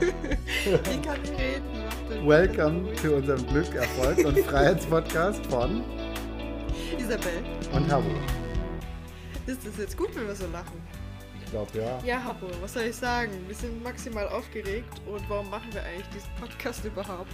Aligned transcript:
ich 0.00 1.02
kann 1.02 1.20
nicht 1.20 1.32
reden. 1.38 2.26
Welcome 2.28 2.94
zu 2.96 3.16
unserem 3.16 3.46
Glück, 3.48 3.74
Erfolg 3.74 4.18
und 4.24 4.38
Freiheitspodcast 4.40 5.44
von 5.46 5.82
Isabel. 6.98 7.44
und 7.72 7.90
Habo. 7.90 8.10
Ist 9.46 9.66
das 9.66 9.76
jetzt 9.78 9.96
gut, 9.96 10.14
wenn 10.14 10.26
wir 10.26 10.34
so 10.34 10.46
lachen? 10.52 10.80
Ich 11.44 11.50
glaube, 11.50 11.78
ja. 11.78 11.98
Ja, 12.04 12.24
Habo, 12.24 12.46
was 12.60 12.74
soll 12.74 12.84
ich 12.84 12.96
sagen? 12.96 13.32
Wir 13.46 13.54
sind 13.54 13.82
maximal 13.82 14.28
aufgeregt 14.28 15.00
und 15.06 15.28
warum 15.28 15.48
machen 15.50 15.72
wir 15.72 15.82
eigentlich 15.82 16.08
diesen 16.14 16.30
Podcast 16.40 16.84
überhaupt? 16.84 17.32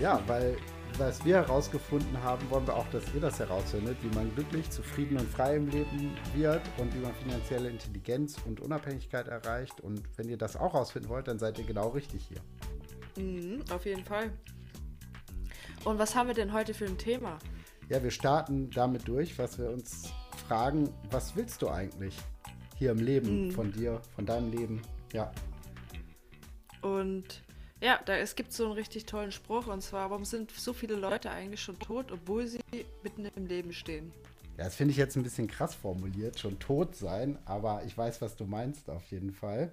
Ja, 0.00 0.20
weil 0.26 0.56
was 0.98 1.24
wir 1.24 1.36
herausgefunden 1.36 2.22
haben, 2.22 2.48
wollen 2.50 2.66
wir 2.66 2.76
auch, 2.76 2.86
dass 2.90 3.02
ihr 3.14 3.20
das 3.20 3.38
herausfindet, 3.38 3.96
wie 4.02 4.14
man 4.14 4.34
glücklich, 4.34 4.70
zufrieden 4.70 5.16
und 5.18 5.28
frei 5.28 5.56
im 5.56 5.68
Leben 5.68 6.16
wird 6.34 6.62
und 6.78 6.94
wie 6.94 6.98
man 6.98 7.14
finanzielle 7.14 7.68
Intelligenz 7.70 8.36
und 8.46 8.60
Unabhängigkeit 8.60 9.28
erreicht. 9.28 9.80
Und 9.80 10.02
wenn 10.16 10.28
ihr 10.28 10.36
das 10.36 10.56
auch 10.56 10.72
herausfinden 10.74 11.08
wollt, 11.08 11.28
dann 11.28 11.38
seid 11.38 11.58
ihr 11.58 11.64
genau 11.64 11.88
richtig 11.90 12.26
hier. 12.28 13.22
Mhm, 13.22 13.62
auf 13.70 13.84
jeden 13.84 14.04
Fall. 14.04 14.30
Und 15.84 15.98
was 15.98 16.14
haben 16.14 16.28
wir 16.28 16.34
denn 16.34 16.52
heute 16.52 16.74
für 16.74 16.86
ein 16.86 16.98
Thema? 16.98 17.38
Ja, 17.88 18.02
wir 18.02 18.10
starten 18.10 18.70
damit 18.70 19.06
durch, 19.08 19.38
was 19.38 19.58
wir 19.58 19.70
uns 19.70 20.12
fragen, 20.46 20.88
was 21.10 21.34
willst 21.36 21.60
du 21.62 21.68
eigentlich 21.68 22.16
hier 22.76 22.92
im 22.92 22.98
Leben 22.98 23.46
Mhm. 23.46 23.50
von 23.52 23.72
dir, 23.72 24.00
von 24.14 24.24
deinem 24.26 24.50
Leben? 24.50 24.82
Ja. 25.12 25.30
Und 26.80 27.42
ja, 27.82 28.00
da, 28.04 28.16
es 28.16 28.36
gibt 28.36 28.52
so 28.52 28.64
einen 28.64 28.74
richtig 28.74 29.06
tollen 29.06 29.32
Spruch 29.32 29.66
und 29.66 29.82
zwar, 29.82 30.10
warum 30.10 30.24
sind 30.24 30.52
so 30.52 30.72
viele 30.72 30.94
Leute 30.94 31.30
eigentlich 31.30 31.60
schon 31.60 31.78
tot, 31.78 32.12
obwohl 32.12 32.46
sie 32.46 32.60
mitten 33.02 33.26
im 33.34 33.46
Leben 33.46 33.72
stehen? 33.72 34.12
Ja, 34.56 34.64
das 34.64 34.76
finde 34.76 34.92
ich 34.92 34.98
jetzt 34.98 35.16
ein 35.16 35.22
bisschen 35.24 35.48
krass 35.48 35.74
formuliert, 35.74 36.38
schon 36.38 36.58
tot 36.60 36.94
sein, 36.94 37.38
aber 37.44 37.82
ich 37.84 37.98
weiß, 37.98 38.22
was 38.22 38.36
du 38.36 38.44
meinst 38.44 38.88
auf 38.88 39.04
jeden 39.10 39.32
Fall. 39.32 39.72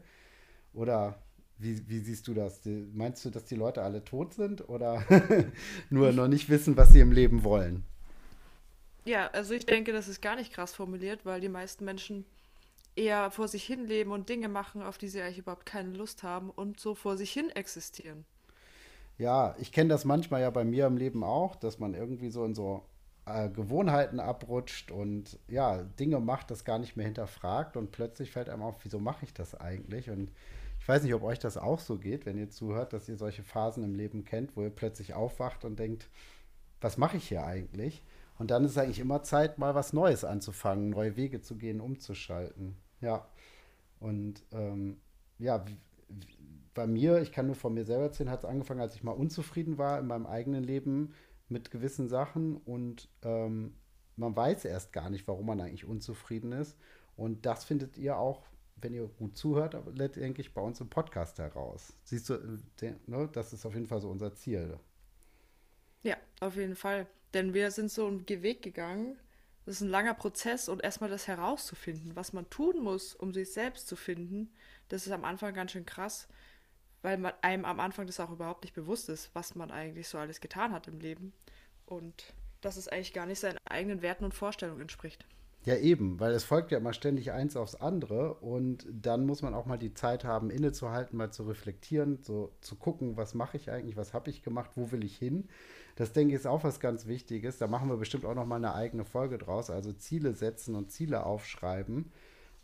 Oder 0.74 1.22
wie, 1.60 1.88
wie 1.88 2.00
siehst 2.00 2.28
du 2.28 2.34
das? 2.34 2.62
Meinst 2.94 3.24
du, 3.26 3.30
dass 3.30 3.46
die 3.46 3.56
Leute 3.56 3.84
alle 3.84 4.04
tot 4.04 4.34
sind 4.34 4.68
oder 4.68 5.04
nur 5.90 6.12
noch 6.12 6.28
nicht 6.28 6.50
wissen, 6.50 6.78
was 6.78 6.92
sie 6.92 7.02
im 7.02 7.12
Leben 7.12 7.44
wollen? 7.44 7.84
Ja, 9.06 9.28
also 9.28 9.54
ich 9.54 9.66
denke, 9.66 9.92
das 9.92 10.08
ist 10.08 10.22
gar 10.22 10.36
nicht 10.36 10.54
krass 10.54 10.74
formuliert, 10.74 11.26
weil 11.26 11.42
die 11.42 11.50
meisten 11.50 11.86
Menschen 11.86 12.26
eher 13.00 13.32
vor 13.32 13.48
sich 13.48 13.64
hin 13.64 13.86
leben 13.86 14.12
und 14.12 14.30
Dinge 14.30 14.50
machen, 14.50 14.82
auf 14.82 14.98
die 14.98 15.08
sie 15.08 15.22
eigentlich 15.22 15.40
überhaupt 15.40 15.66
keine 15.66 15.94
Lust 15.94 16.24
haben 16.24 16.50
und 16.50 16.80
so 16.80 16.96
vor 16.96 17.18
sich 17.18 17.32
hin 17.32 17.50
existieren. 17.50 18.26
Ja, 19.18 19.56
ich 19.60 19.72
kenne 19.72 19.90
das 19.90 20.06
manchmal 20.06 20.42
ja 20.42 20.50
bei 20.50 20.64
mir 20.64 20.86
im 20.88 20.98
Leben 20.98 21.24
auch, 21.24 21.56
dass 21.56 21.80
man 21.80 21.94
irgendwie 21.94 22.30
so 22.30 22.46
in 22.46 22.56
so 22.56 22.84
äh, 23.26 23.50
Gewohnheiten 23.50 24.20
abrutscht 24.20 24.92
und 24.92 25.38
ja, 25.48 25.84
Dinge 25.84 26.20
macht, 26.20 26.52
das 26.52 26.64
gar 26.64 26.80
nicht 26.80 26.96
mehr 26.96 27.06
hinterfragt 27.06 27.78
und 27.78 27.92
plötzlich 27.92 28.32
fällt 28.32 28.50
einem 28.50 28.64
auf, 28.64 28.78
wieso 28.84 29.00
mache 29.00 29.26
ich 29.26 29.34
das 29.34 29.56
eigentlich? 29.56 30.10
Und 30.10 30.32
ich 30.80 30.88
weiß 30.88 31.04
nicht, 31.04 31.14
ob 31.14 31.24
euch 31.24 31.40
das 31.40 31.58
auch 31.58 31.80
so 31.80 31.98
geht, 31.98 32.26
wenn 32.26 32.38
ihr 32.38 32.50
zuhört, 32.50 32.94
dass 32.94 33.10
ihr 33.10 33.18
solche 33.18 33.44
Phasen 33.44 33.84
im 33.84 33.96
Leben 33.96 34.24
kennt, 34.24 34.56
wo 34.56 34.64
ihr 34.64 34.70
plötzlich 34.70 35.14
aufwacht 35.14 35.66
und 35.66 35.80
denkt, 35.80 36.10
was 36.82 36.98
mache 36.98 37.18
ich 37.18 37.28
hier 37.28 37.44
eigentlich? 37.44 38.04
Und 38.38 38.52
dann 38.52 38.64
ist 38.64 38.78
eigentlich 38.78 39.00
immer 39.00 39.22
Zeit, 39.22 39.58
mal 39.58 39.76
was 39.76 39.92
Neues 39.92 40.24
anzufangen, 40.24 40.90
neue 40.90 41.18
Wege 41.18 41.42
zu 41.42 41.58
gehen, 41.58 41.82
umzuschalten. 41.82 42.78
Ja. 43.02 43.28
Und 44.00 44.44
ähm, 44.52 44.98
ja, 45.38 45.66
bei 46.74 46.88
mir, 46.88 47.22
ich 47.22 47.32
kann 47.32 47.48
nur 47.48 47.56
von 47.56 47.74
mir 47.74 47.86
selber 47.86 48.06
erzählen, 48.06 48.30
hat 48.30 48.40
es 48.40 48.50
angefangen, 48.50 48.82
als 48.82 48.96
ich 48.96 49.04
mal 49.04 49.12
unzufrieden 49.12 49.78
war 49.78 50.00
in 50.00 50.08
meinem 50.08 50.26
eigenen 50.26 50.64
Leben 50.64 51.14
mit 51.50 51.72
gewissen 51.72 52.08
Sachen 52.08 52.58
und 52.58 53.10
ähm, 53.24 53.74
man 54.16 54.36
weiß 54.36 54.66
erst 54.66 54.94
gar 54.94 55.10
nicht, 55.10 55.28
warum 55.28 55.46
man 55.46 55.62
eigentlich 55.62 55.86
unzufrieden 55.86 56.52
ist. 56.52 56.78
Und 57.16 57.46
das 57.46 57.64
findet 57.64 57.98
ihr 57.98 58.18
auch, 58.18 58.44
wenn 58.76 58.94
ihr 58.94 59.08
gut 59.08 59.36
zuhört, 59.36 59.76
letztendlich 59.96 60.54
bei 60.54 60.62
uns 60.62 60.80
im 60.80 60.90
Podcast 60.90 61.40
heraus. 61.40 61.94
Siehst 62.04 62.30
du, 62.30 62.36
äh, 62.82 62.94
ne, 63.08 63.30
das 63.32 63.54
ist 63.54 63.66
auf 63.66 63.74
jeden 63.74 63.88
Fall 63.88 64.00
so 64.00 64.10
unser 64.10 64.34
Ziel. 64.36 64.78
Ja, 66.04 66.16
auf 66.40 66.56
jeden 66.56 66.76
Fall. 66.76 67.08
Denn 67.34 67.54
wir 67.54 67.72
sind 67.72 67.92
so 67.92 68.08
einen 68.08 68.28
Weg 68.28 68.62
gegangen. 68.62 69.18
Das 69.70 69.76
ist 69.76 69.82
ein 69.82 69.92
langer 69.92 70.16
Prozess 70.16 70.68
und 70.68 70.84
erstmal 70.84 71.12
das 71.12 71.28
herauszufinden, 71.28 72.16
was 72.16 72.34
man 72.34 72.50
tun 72.50 72.80
muss, 72.80 73.14
um 73.14 73.36
sich 73.36 73.54
selbst 73.54 73.88
zu 73.88 73.96
finden, 73.96 74.52
das 74.88 75.06
ist 75.06 75.12
am 75.12 75.24
Anfang 75.24 75.54
ganz 75.54 75.74
schön 75.74 75.86
krass, 75.86 76.28
weil 77.04 77.20
man 77.20 77.34
einem 77.44 77.66
am 77.66 77.80
Anfang 77.80 78.08
das 78.08 78.20
auch 78.20 78.32
überhaupt 78.32 78.64
nicht 78.64 78.74
bewusst 78.74 79.10
ist, 79.10 79.30
was 79.36 79.54
man 79.54 79.70
eigentlich 79.70 80.08
so 80.08 80.18
alles 80.18 80.42
getan 80.42 80.72
hat 80.72 80.88
im 80.88 81.00
Leben 81.00 81.34
und 81.86 82.34
dass 82.62 82.78
es 82.78 82.88
eigentlich 82.88 83.14
gar 83.14 83.28
nicht 83.28 83.42
seinen 83.42 83.60
eigenen 83.64 84.02
Werten 84.02 84.26
und 84.26 84.34
Vorstellungen 84.34 84.82
entspricht. 84.82 85.24
Ja, 85.66 85.76
eben, 85.76 86.20
weil 86.22 86.32
es 86.32 86.46
folgt 86.46 86.72
ja 86.72 86.78
immer 86.78 86.94
ständig 86.94 87.34
eins 87.34 87.58
aufs 87.58 87.76
andere 87.76 88.36
und 88.36 88.88
dann 88.90 89.26
muss 89.26 89.42
man 89.42 89.54
auch 89.54 89.66
mal 89.66 89.78
die 89.78 89.94
Zeit 89.94 90.24
haben, 90.24 90.50
innezuhalten, 90.50 91.18
mal 91.18 91.32
zu 91.32 91.44
reflektieren, 91.44 92.20
so 92.24 92.54
zu 92.62 92.78
gucken, 92.78 93.18
was 93.18 93.34
mache 93.34 93.58
ich 93.58 93.70
eigentlich, 93.70 93.98
was 93.98 94.14
habe 94.14 94.30
ich 94.30 94.42
gemacht, 94.42 94.72
wo 94.76 94.92
will 94.92 95.04
ich 95.04 95.18
hin. 95.18 95.50
Das 95.98 96.14
denke 96.14 96.34
ich 96.34 96.40
ist 96.40 96.48
auch 96.48 96.64
was 96.64 96.80
ganz 96.80 97.08
Wichtiges. 97.08 97.58
Da 97.58 97.68
machen 97.68 97.90
wir 97.90 97.98
bestimmt 97.98 98.24
auch 98.24 98.36
noch 98.36 98.46
mal 98.46 98.56
eine 98.56 98.74
eigene 98.74 99.04
Folge 99.04 99.38
draus. 99.38 99.70
Also 99.70 99.92
Ziele 99.92 100.34
setzen 100.34 100.76
und 100.76 100.92
Ziele 100.92 101.26
aufschreiben. 101.26 102.14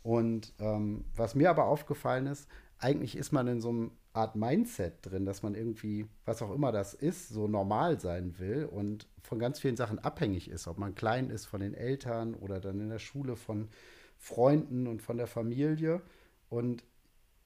Und 0.02 0.54
ähm, 0.58 1.04
was 1.14 1.34
mir 1.34 1.50
aber 1.50 1.66
aufgefallen 1.66 2.26
ist, 2.26 2.48
eigentlich 2.78 3.14
ist 3.16 3.32
man 3.32 3.46
in 3.46 3.60
so 3.60 3.68
einer 3.70 3.90
Art 4.16 4.36
Mindset 4.36 4.94
drin, 5.02 5.24
dass 5.24 5.42
man 5.42 5.54
irgendwie, 5.54 6.06
was 6.24 6.42
auch 6.42 6.52
immer 6.52 6.72
das 6.72 6.94
ist, 6.94 7.28
so 7.28 7.46
normal 7.46 8.00
sein 8.00 8.38
will 8.38 8.64
und 8.64 9.06
von 9.22 9.38
ganz 9.38 9.60
vielen 9.60 9.76
Sachen 9.76 9.98
abhängig 9.98 10.48
ist. 10.48 10.66
Ob 10.66 10.78
man 10.78 10.94
klein 10.94 11.30
ist 11.30 11.46
von 11.46 11.60
den 11.60 11.74
Eltern 11.74 12.34
oder 12.34 12.60
dann 12.60 12.80
in 12.80 12.88
der 12.88 12.98
Schule 12.98 13.36
von 13.36 13.68
Freunden 14.16 14.86
und 14.86 15.02
von 15.02 15.16
der 15.18 15.26
Familie. 15.26 16.00
Und 16.48 16.84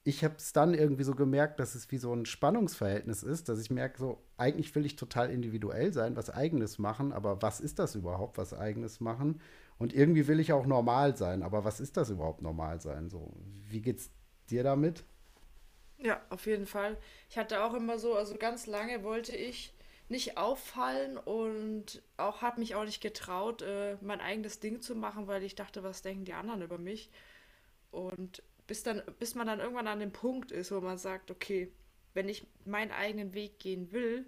ich 0.03 0.23
habe 0.23 0.35
es 0.37 0.53
dann 0.53 0.73
irgendwie 0.73 1.03
so 1.03 1.13
gemerkt, 1.13 1.59
dass 1.59 1.75
es 1.75 1.91
wie 1.91 1.97
so 1.97 2.13
ein 2.13 2.25
Spannungsverhältnis 2.25 3.21
ist, 3.21 3.49
dass 3.49 3.59
ich 3.59 3.69
merke, 3.69 3.99
so 3.99 4.17
eigentlich 4.37 4.73
will 4.73 4.85
ich 4.85 4.95
total 4.95 5.29
individuell 5.29 5.93
sein, 5.93 6.15
was 6.15 6.29
eigenes 6.29 6.79
machen, 6.79 7.11
aber 7.11 7.41
was 7.41 7.59
ist 7.59 7.77
das 7.77 7.95
überhaupt, 7.95 8.37
was 8.37 8.53
eigenes 8.53 8.99
machen? 8.99 9.41
Und 9.77 9.93
irgendwie 9.93 10.27
will 10.27 10.39
ich 10.39 10.53
auch 10.53 10.65
normal 10.65 11.17
sein, 11.17 11.43
aber 11.43 11.65
was 11.65 11.79
ist 11.79 11.97
das 11.97 12.09
überhaupt 12.09 12.41
normal 12.41 12.81
sein? 12.81 13.09
So, 13.09 13.33
wie 13.69 13.81
geht's 13.81 14.09
dir 14.49 14.63
damit? 14.63 15.03
Ja, 16.01 16.21
auf 16.29 16.45
jeden 16.47 16.65
Fall. 16.65 16.97
Ich 17.29 17.37
hatte 17.37 17.63
auch 17.63 17.73
immer 17.73 17.99
so, 17.99 18.15
also 18.15 18.35
ganz 18.35 18.65
lange 18.65 19.03
wollte 19.03 19.35
ich 19.35 19.73
nicht 20.09 20.37
auffallen 20.37 21.17
und 21.17 22.01
auch 22.17 22.41
habe 22.41 22.59
mich 22.59 22.75
auch 22.75 22.83
nicht 22.83 23.01
getraut, 23.01 23.61
äh, 23.61 23.97
mein 24.01 24.19
eigenes 24.19 24.59
Ding 24.59 24.81
zu 24.81 24.95
machen, 24.95 25.27
weil 25.27 25.43
ich 25.43 25.55
dachte, 25.55 25.83
was 25.83 26.01
denken 26.01 26.25
die 26.25 26.33
anderen 26.33 26.61
über 26.63 26.77
mich? 26.77 27.09
Und 27.91 28.43
bis 28.67 28.83
dann, 28.83 29.01
bis 29.19 29.35
man 29.35 29.47
dann 29.47 29.59
irgendwann 29.59 29.87
an 29.87 29.99
dem 29.99 30.11
Punkt 30.11 30.51
ist, 30.51 30.71
wo 30.71 30.81
man 30.81 30.97
sagt, 30.97 31.31
okay, 31.31 31.71
wenn 32.13 32.27
ich 32.29 32.47
meinen 32.65 32.91
eigenen 32.91 33.33
Weg 33.33 33.59
gehen 33.59 33.91
will, 33.91 34.25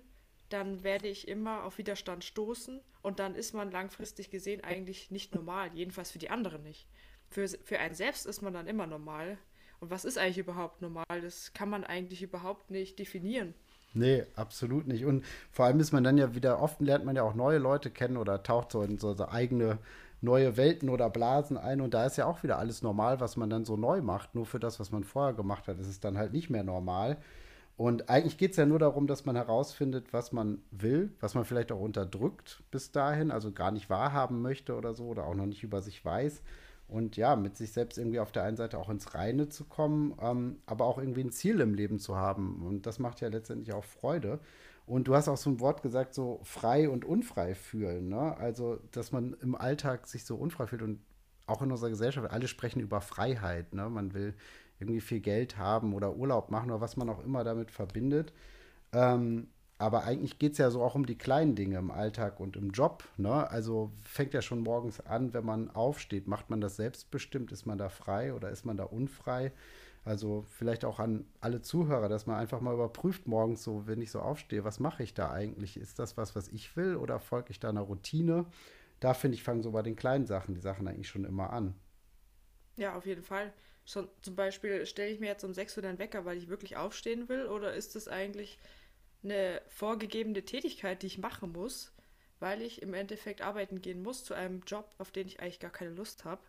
dann 0.50 0.84
werde 0.84 1.08
ich 1.08 1.28
immer 1.28 1.64
auf 1.64 1.78
Widerstand 1.80 2.24
stoßen 2.24 2.82
und 3.02 3.20
dann 3.20 3.36
ist 3.36 3.54
man 3.54 3.72
langfristig 3.72 4.30
gesehen 4.30 4.64
eigentlich 4.64 5.12
nicht 5.12 5.34
normal, 5.36 5.72
jedenfalls 5.74 6.12
für 6.12 6.20
die 6.20 6.30
anderen 6.30 6.64
nicht. 6.64 6.88
Für, 7.30 7.48
für 7.48 7.80
einen 7.80 7.96
selbst 7.96 8.26
ist 8.26 8.42
man 8.42 8.54
dann 8.54 8.68
immer 8.68 8.88
normal. 8.88 9.38
Und 9.84 9.92
was 9.92 10.06
ist 10.06 10.18
eigentlich 10.18 10.38
überhaupt 10.38 10.82
normal? 10.82 11.04
Das 11.22 11.52
kann 11.54 11.70
man 11.70 11.84
eigentlich 11.84 12.24
überhaupt 12.24 12.72
nicht 12.72 12.98
definieren. 13.00 13.54
Nee, 13.94 14.24
absolut 14.38 14.88
nicht. 14.88 15.04
Und 15.04 15.26
vor 15.52 15.66
allem 15.66 15.82
ist 15.82 15.92
man 15.92 16.06
dann 16.06 16.18
ja 16.18 16.34
wieder, 16.34 16.62
oft 16.62 16.80
lernt 16.80 17.04
man 17.04 17.18
ja 17.18 17.24
auch 17.24 17.34
neue 17.34 17.58
Leute 17.58 17.92
kennen 17.92 18.16
oder 18.16 18.44
taucht 18.44 18.72
so 18.72 18.82
in 18.82 18.98
so, 18.98 19.14
eigene 19.28 19.80
neue 20.22 20.56
Welten 20.56 20.88
oder 20.88 21.10
Blasen 21.10 21.58
ein. 21.58 21.82
Und 21.82 21.94
da 21.94 22.06
ist 22.06 22.16
ja 22.16 22.28
auch 22.28 22.44
wieder 22.44 22.60
alles 22.60 22.82
normal, 22.82 23.20
was 23.20 23.36
man 23.36 23.50
dann 23.50 23.66
so 23.66 23.76
neu 23.76 24.02
macht. 24.02 24.36
Nur 24.36 24.46
für 24.46 24.58
das, 24.58 24.80
was 24.80 24.94
man 24.94 25.04
vorher 25.04 25.34
gemacht 25.34 25.68
hat, 25.68 25.78
ist 25.80 25.88
es 25.88 26.00
dann 26.00 26.18
halt 26.18 26.32
nicht 26.32 26.50
mehr 26.50 26.64
normal. 26.64 27.18
Und 27.76 28.08
eigentlich 28.10 28.38
geht 28.38 28.52
es 28.52 28.58
ja 28.58 28.66
nur 28.66 28.80
darum, 28.80 29.06
dass 29.06 29.26
man 29.26 29.36
herausfindet, 29.36 30.14
was 30.14 30.32
man 30.32 30.62
will, 30.72 31.12
was 31.20 31.36
man 31.36 31.44
vielleicht 31.44 31.74
auch 31.74 31.82
unterdrückt 31.82 32.64
bis 32.72 32.94
dahin, 32.94 33.32
also 33.32 33.52
gar 33.52 33.72
nicht 33.72 33.90
wahrhaben 33.90 34.42
möchte 34.42 34.78
oder 34.78 34.94
so, 34.94 35.08
oder 35.08 35.26
auch 35.26 35.36
noch 35.36 35.46
nicht 35.46 35.62
über 35.62 35.82
sich 35.82 36.06
weiß. 36.06 36.42
Und 36.94 37.18
ja, 37.18 37.36
mit 37.36 37.58
sich 37.58 37.72
selbst 37.72 37.98
irgendwie 37.98 38.20
auf 38.20 38.32
der 38.32 38.44
einen 38.44 38.56
Seite 38.56 38.78
auch 38.78 38.88
ins 38.88 39.16
Reine 39.16 39.50
zu 39.50 39.66
kommen, 39.66 40.16
ähm, 40.22 40.60
aber 40.68 40.86
auch 40.86 41.00
irgendwie 41.00 41.24
ein 41.24 41.32
Ziel 41.32 41.60
im 41.60 41.74
Leben 41.74 41.98
zu 41.98 42.16
haben. 42.16 42.64
Und 42.64 42.86
das 42.86 43.00
macht 43.00 43.20
ja 43.20 43.30
letztendlich 43.30 43.74
auch 43.74 43.84
Freude. 43.84 44.40
Und 44.86 45.08
du 45.08 45.16
hast 45.16 45.28
auch 45.28 45.38
so 45.38 45.50
ein 45.50 45.60
Wort 45.60 45.82
gesagt, 45.82 46.14
so 46.14 46.40
frei 46.44 46.88
und 46.88 47.04
unfrei 47.04 47.56
fühlen. 47.56 48.10
Ne? 48.10 48.38
Also, 48.38 48.80
dass 48.92 49.12
man 49.12 49.36
im 49.42 49.56
Alltag 49.56 50.06
sich 50.06 50.24
so 50.24 50.36
unfrei 50.36 50.68
fühlt 50.68 50.84
und 50.84 51.00
auch 51.48 51.64
in 51.64 51.72
unserer 51.72 51.90
Gesellschaft, 51.90 52.30
alle 52.30 52.48
sprechen 52.48 52.80
über 52.80 53.02
Freiheit. 53.02 53.74
Ne? 53.74 53.90
Man 53.90 54.14
will 54.14 54.36
irgendwie 54.80 55.02
viel 55.02 55.20
Geld 55.20 55.58
haben 55.58 55.96
oder 55.96 56.16
Urlaub 56.16 56.52
machen 56.52 56.70
oder 56.70 56.80
was 56.80 56.96
man 56.96 57.10
auch 57.10 57.24
immer 57.24 57.44
damit 57.44 57.72
verbindet. 57.72 58.34
Ähm, 58.92 59.48
aber 59.78 60.04
eigentlich 60.04 60.40
geht 60.40 60.54
es 60.54 60.58
ja 60.60 60.70
so 60.70 60.82
auch 60.82 60.96
um 60.96 61.06
die 61.06 61.18
kleinen 61.18 61.56
Dinge 61.56 61.78
im 61.78 61.92
Alltag 61.92 62.40
und 62.40 62.56
im 62.56 62.72
Job. 62.72 63.04
Ne? 63.18 63.50
Also 63.50 63.92
fängt 64.02 64.34
ja 64.34 64.42
schon 64.42 64.60
morgens 64.60 65.02
an, 65.02 65.34
wenn 65.34 65.46
man 65.46 65.70
aufsteht. 65.72 66.28
Macht 66.28 66.50
man 66.50 66.62
das 66.62 66.76
selbstbestimmt? 66.76 67.52
Ist 67.52 67.66
man 67.66 67.78
da 67.78 67.90
frei 67.90 68.34
oder 68.34 68.50
ist 68.50 68.66
man 68.66 68.78
da 68.78 68.86
unfrei? 68.86 69.52
Also 70.06 70.46
vielleicht 70.50 70.84
auch 70.86 71.00
an 71.00 71.26
alle 71.40 71.62
Zuhörer, 71.62 72.10
dass 72.10 72.28
man 72.28 72.38
einfach 72.38 72.60
mal 72.60 72.74
überprüft 72.74 73.28
morgens 73.28 73.64
so, 73.64 73.88
wenn 73.88 74.02
ich 74.02 74.12
so 74.12 74.20
aufstehe, 74.20 74.64
was 74.64 74.80
mache 74.80 75.04
ich 75.04 75.14
da 75.14 75.32
eigentlich? 75.32 75.78
Ist 75.78 75.98
das 75.98 76.18
was, 76.18 76.36
was 76.36 76.50
ich 76.50 76.76
will 76.76 76.96
oder 76.98 77.20
folge 77.20 77.52
ich 77.52 77.60
da 77.60 77.70
einer 77.70 77.82
Routine? 77.82 78.46
Da 79.00 79.14
finde 79.14 79.36
ich, 79.36 79.44
fangen 79.44 79.64
so 79.64 79.72
bei 79.72 79.82
den 79.82 79.96
kleinen 79.96 80.26
Sachen 80.26 80.56
die 80.56 80.62
Sachen 80.62 80.88
eigentlich 80.88 81.08
schon 81.08 81.26
immer 81.26 81.52
an. 81.52 81.76
Ja, 82.76 82.96
auf 82.96 83.06
jeden 83.06 83.24
Fall. 83.24 83.54
Schon, 83.86 84.08
zum 84.22 84.36
Beispiel 84.36 84.86
stelle 84.86 85.12
ich 85.12 85.20
mir 85.20 85.28
jetzt 85.28 85.44
um 85.44 85.54
6 85.54 85.78
Uhr 85.78 85.84
den 85.84 86.00
Wecker, 86.00 86.26
weil 86.26 86.38
ich 86.38 86.48
wirklich 86.48 86.78
aufstehen 86.78 87.28
will, 87.28 87.48
oder 87.48 87.74
ist 87.74 87.96
es 87.96 88.08
eigentlich 88.08 88.60
eine 89.24 89.62
vorgegebene 89.68 90.44
Tätigkeit, 90.44 91.02
die 91.02 91.08
ich 91.08 91.18
machen 91.18 91.52
muss, 91.52 91.94
weil 92.40 92.62
ich 92.62 92.82
im 92.82 92.94
Endeffekt 92.94 93.42
arbeiten 93.42 93.82
gehen 93.82 94.04
muss 94.04 94.24
zu 94.24 94.34
einem 94.34 94.62
Job, 94.68 94.94
auf 94.98 95.12
den 95.12 95.28
ich 95.28 95.40
eigentlich 95.40 95.60
gar 95.60 95.72
keine 95.72 95.92
Lust 95.92 96.26
habe? 96.26 96.42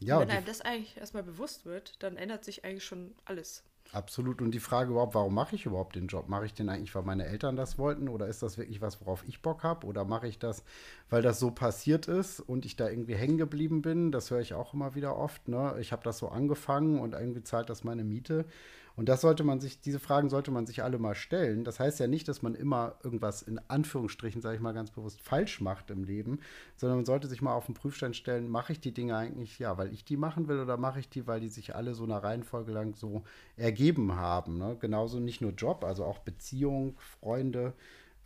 Ja, 0.00 0.18
wenn 0.20 0.30
einem 0.30 0.44
das 0.44 0.60
eigentlich 0.60 0.96
erstmal 0.96 1.22
bewusst 1.22 1.64
wird, 1.66 2.02
dann 2.02 2.16
ändert 2.16 2.44
sich 2.44 2.64
eigentlich 2.64 2.84
schon 2.84 3.14
alles. 3.24 3.62
absolut. 3.92 4.42
Und 4.42 4.50
die 4.50 4.60
Frage 4.60 4.90
überhaupt, 4.90 5.14
warum 5.14 5.34
mache 5.34 5.54
ich 5.54 5.66
überhaupt 5.66 5.94
den 5.94 6.08
Job? 6.08 6.28
Mache 6.28 6.46
ich 6.46 6.54
den 6.54 6.68
eigentlich, 6.68 6.94
weil 6.94 7.04
meine 7.04 7.26
Eltern 7.26 7.54
das 7.56 7.78
wollten? 7.78 8.08
Oder 8.08 8.26
ist 8.26 8.42
das 8.42 8.58
wirklich 8.58 8.80
was, 8.80 9.00
worauf 9.00 9.24
ich 9.28 9.40
Bock 9.42 9.62
habe? 9.62 9.86
Oder 9.86 10.04
mache 10.04 10.26
ich 10.26 10.38
das, 10.38 10.64
weil 11.10 11.22
das 11.22 11.38
so 11.38 11.50
passiert 11.52 12.08
ist 12.08 12.40
und 12.40 12.66
ich 12.66 12.76
da 12.76 12.88
irgendwie 12.88 13.14
hängen 13.14 13.38
geblieben 13.38 13.82
bin? 13.82 14.10
Das 14.10 14.30
höre 14.30 14.40
ich 14.40 14.54
auch 14.54 14.74
immer 14.74 14.94
wieder 14.94 15.16
oft. 15.16 15.48
Ne? 15.48 15.76
Ich 15.80 15.92
habe 15.92 16.02
das 16.02 16.18
so 16.18 16.28
angefangen 16.28 16.98
und 17.00 17.14
irgendwie 17.14 17.42
zahlt 17.44 17.70
das 17.70 17.84
meine 17.84 18.04
Miete. 18.04 18.46
Und 18.96 19.08
das 19.08 19.22
sollte 19.22 19.42
man 19.42 19.60
sich, 19.60 19.80
diese 19.80 19.98
Fragen 19.98 20.30
sollte 20.30 20.52
man 20.52 20.66
sich 20.66 20.84
alle 20.84 20.98
mal 20.98 21.16
stellen. 21.16 21.64
Das 21.64 21.80
heißt 21.80 21.98
ja 21.98 22.06
nicht, 22.06 22.28
dass 22.28 22.42
man 22.42 22.54
immer 22.54 22.94
irgendwas 23.02 23.42
in 23.42 23.58
Anführungsstrichen, 23.68 24.40
sage 24.40 24.56
ich 24.56 24.62
mal 24.62 24.72
ganz 24.72 24.92
bewusst, 24.92 25.20
falsch 25.20 25.60
macht 25.60 25.90
im 25.90 26.04
Leben, 26.04 26.38
sondern 26.76 26.98
man 26.98 27.04
sollte 27.04 27.26
sich 27.26 27.42
mal 27.42 27.54
auf 27.54 27.66
den 27.66 27.74
Prüfstein 27.74 28.14
stellen, 28.14 28.48
mache 28.48 28.72
ich 28.72 28.80
die 28.80 28.94
Dinge 28.94 29.16
eigentlich, 29.16 29.58
ja, 29.58 29.76
weil 29.78 29.92
ich 29.92 30.04
die 30.04 30.16
machen 30.16 30.46
will 30.46 30.60
oder 30.60 30.76
mache 30.76 31.00
ich 31.00 31.08
die, 31.08 31.26
weil 31.26 31.40
die 31.40 31.48
sich 31.48 31.74
alle 31.74 31.94
so 31.94 32.04
einer 32.04 32.22
Reihenfolge 32.22 32.70
lang 32.70 32.94
so 32.94 33.24
ergeben 33.56 34.14
haben. 34.14 34.58
Ne? 34.58 34.76
Genauso 34.80 35.18
nicht 35.18 35.40
nur 35.40 35.52
Job, 35.52 35.82
also 35.82 36.04
auch 36.04 36.20
Beziehung, 36.20 36.96
Freunde. 36.98 37.74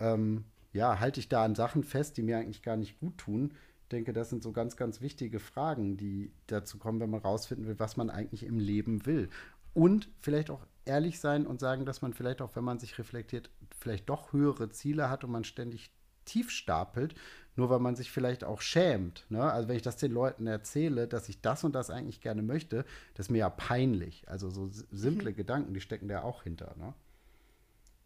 Ähm, 0.01 0.45
ja, 0.75 1.01
halte 1.01 1.19
ich 1.21 1.31
da 1.31 1.45
an 1.45 1.55
Sachen 1.55 1.83
fest, 1.83 2.19
die 2.19 2.23
mir 2.23 2.39
eigentlich 2.39 2.63
gar 2.63 2.77
nicht 2.77 3.01
gut 3.01 3.17
tun. 3.17 3.55
Ich 3.85 3.89
denke, 3.89 4.13
das 4.13 4.29
sind 4.29 4.43
so 4.43 4.53
ganz, 4.53 4.77
ganz 4.77 5.01
wichtige 5.01 5.39
Fragen, 5.39 5.97
die 5.97 6.31
dazu 6.47 6.77
kommen, 6.77 7.01
wenn 7.01 7.09
man 7.09 7.21
rausfinden 7.21 7.67
will, 7.67 7.79
was 7.79 7.97
man 7.97 8.11
eigentlich 8.11 8.45
im 8.45 8.59
Leben 8.59 9.07
will. 9.07 9.31
Und 9.79 10.09
vielleicht 10.19 10.51
auch 10.51 10.67
ehrlich 10.87 11.21
sein 11.21 11.47
und 11.47 11.61
sagen, 11.61 11.87
dass 11.87 12.03
man 12.03 12.13
vielleicht 12.13 12.43
auch, 12.43 12.57
wenn 12.57 12.65
man 12.65 12.81
sich 12.81 12.99
reflektiert, 12.99 13.49
vielleicht 13.79 14.09
doch 14.09 14.33
höhere 14.33 14.71
Ziele 14.71 15.09
hat 15.09 15.23
und 15.23 15.31
man 15.31 15.45
ständig 15.45 15.93
tief 16.25 16.51
stapelt, 16.51 17.15
nur 17.55 17.71
weil 17.71 17.79
man 17.79 17.95
sich 17.95 18.11
vielleicht 18.11 18.43
auch 18.43 18.61
schämt. 18.61 19.25
Ne? 19.29 19.41
Also 19.41 19.69
wenn 19.69 19.77
ich 19.77 19.83
das 19.83 19.97
den 19.97 20.11
Leuten 20.11 20.49
erzähle, 20.49 21.07
dass 21.07 21.29
ich 21.29 21.43
das 21.43 21.63
und 21.63 21.77
das 21.77 21.91
eigentlich 21.91 22.21
gerne 22.21 22.43
möchte, 22.43 22.85
das 23.15 23.27
ist 23.27 23.31
mir 23.31 23.39
ja 23.39 23.51
peinlich. 23.51 24.29
Also 24.29 24.51
so 24.51 24.69
simple 24.91 25.33
Gedanken, 25.33 25.75
die 25.75 25.81
stecken 25.81 26.09
da 26.09 26.23
auch 26.23 26.43
hinter. 26.43 26.75
Ne? 26.77 26.93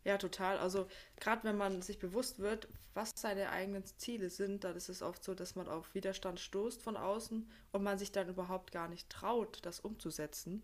Ja, 0.04 0.18
total. 0.18 0.58
Also 0.58 0.88
gerade 1.18 1.42
wenn 1.44 1.56
man 1.56 1.80
sich 1.80 1.98
bewusst 1.98 2.38
wird, 2.38 2.68
was 2.92 3.12
seine 3.16 3.48
eigenen 3.48 3.86
Ziele 3.86 4.28
sind, 4.28 4.64
dann 4.64 4.76
ist 4.76 4.90
es 4.90 5.00
oft 5.00 5.24
so, 5.24 5.34
dass 5.34 5.54
man 5.54 5.68
auf 5.68 5.94
Widerstand 5.94 6.38
stoßt 6.38 6.82
von 6.82 6.98
außen 6.98 7.48
und 7.72 7.82
man 7.82 7.96
sich 7.96 8.12
dann 8.12 8.28
überhaupt 8.28 8.72
gar 8.72 8.88
nicht 8.88 9.08
traut, 9.08 9.60
das 9.62 9.80
umzusetzen, 9.80 10.62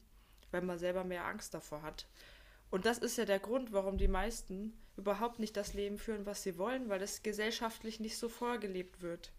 weil 0.50 0.62
man 0.62 0.78
selber 0.78 1.04
mehr 1.04 1.24
Angst 1.26 1.54
davor 1.54 1.82
hat. 1.82 2.06
Und 2.70 2.86
das 2.86 2.98
ist 2.98 3.16
ja 3.18 3.24
der 3.24 3.38
Grund, 3.40 3.72
warum 3.72 3.98
die 3.98 4.08
meisten 4.08 4.74
überhaupt 4.96 5.38
nicht 5.38 5.56
das 5.56 5.74
Leben 5.74 5.98
führen, 5.98 6.26
was 6.26 6.42
sie 6.42 6.58
wollen, 6.58 6.88
weil 6.88 7.02
es 7.02 7.22
gesellschaftlich 7.22 8.00
nicht 8.00 8.18
so 8.18 8.28
vorgelebt 8.28 9.00
wird. 9.02 9.32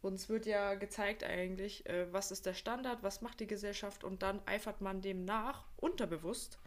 Uns 0.00 0.28
wird 0.28 0.46
ja 0.46 0.74
gezeigt 0.74 1.24
eigentlich, 1.24 1.86
äh, 1.86 2.12
was 2.12 2.32
ist 2.32 2.46
der 2.46 2.54
Standard, 2.54 3.02
was 3.02 3.20
macht 3.22 3.40
die 3.40 3.46
Gesellschaft 3.46 4.04
und 4.04 4.22
dann 4.22 4.40
eifert 4.46 4.80
man 4.80 5.00
dem 5.02 5.24
nach, 5.24 5.64
unterbewusst, 5.76 6.58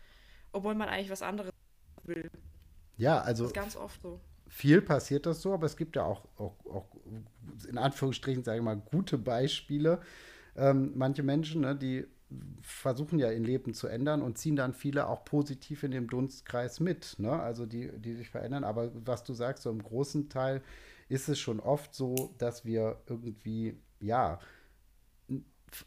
obwohl 0.54 0.76
man 0.76 0.90
eigentlich 0.90 1.12
was 1.12 1.22
anderes 1.22 1.52
will. 2.06 2.30
Ja, 2.98 3.22
Das 3.30 3.42
also 3.42 3.46
ist 3.46 3.54
ganz 3.54 3.76
oft 3.76 4.02
so. 4.02 4.20
viel 4.48 4.82
passiert 4.82 5.26
das 5.26 5.42
so, 5.42 5.54
aber 5.54 5.66
es 5.66 5.78
gibt 5.78 5.96
ja 5.96 6.04
auch, 6.06 6.26
auch, 6.38 6.56
auch 6.66 6.88
in 7.68 7.78
Anführungsstrichen, 7.78 8.44
sage 8.44 8.60
ich 8.60 8.64
mal, 8.64 8.78
gute 8.78 9.18
Beispiele. 9.18 10.02
Ähm, 10.56 10.94
manche 10.96 11.24
Menschen, 11.24 11.62
ne, 11.62 11.76
die 11.76 12.08
versuchen 12.62 13.20
ja 13.20 13.32
ihr 13.32 13.40
Leben 13.40 13.74
zu 13.74 13.88
ändern 13.88 14.22
und 14.22 14.38
ziehen 14.38 14.56
dann 14.56 14.74
viele 14.74 15.08
auch 15.08 15.26
positiv 15.26 15.84
in 15.84 15.92
dem 15.92 16.08
Dunstkreis 16.08 16.80
mit, 16.80 17.16
ne? 17.20 17.32
Also 17.32 17.66
die, 17.66 17.92
die 17.98 18.16
sich 18.16 18.30
verändern. 18.30 18.64
Aber 18.64 18.92
was 19.06 19.24
du 19.24 19.34
sagst, 19.34 19.64
so 19.64 19.70
im 19.70 19.84
großen 19.84 20.30
Teil 20.30 20.62
ist 21.10 21.30
es 21.30 21.40
schon 21.40 21.60
oft 21.60 21.94
so, 21.94 22.34
dass 22.38 22.66
wir 22.66 23.02
irgendwie, 23.08 23.78
ja, 24.00 24.40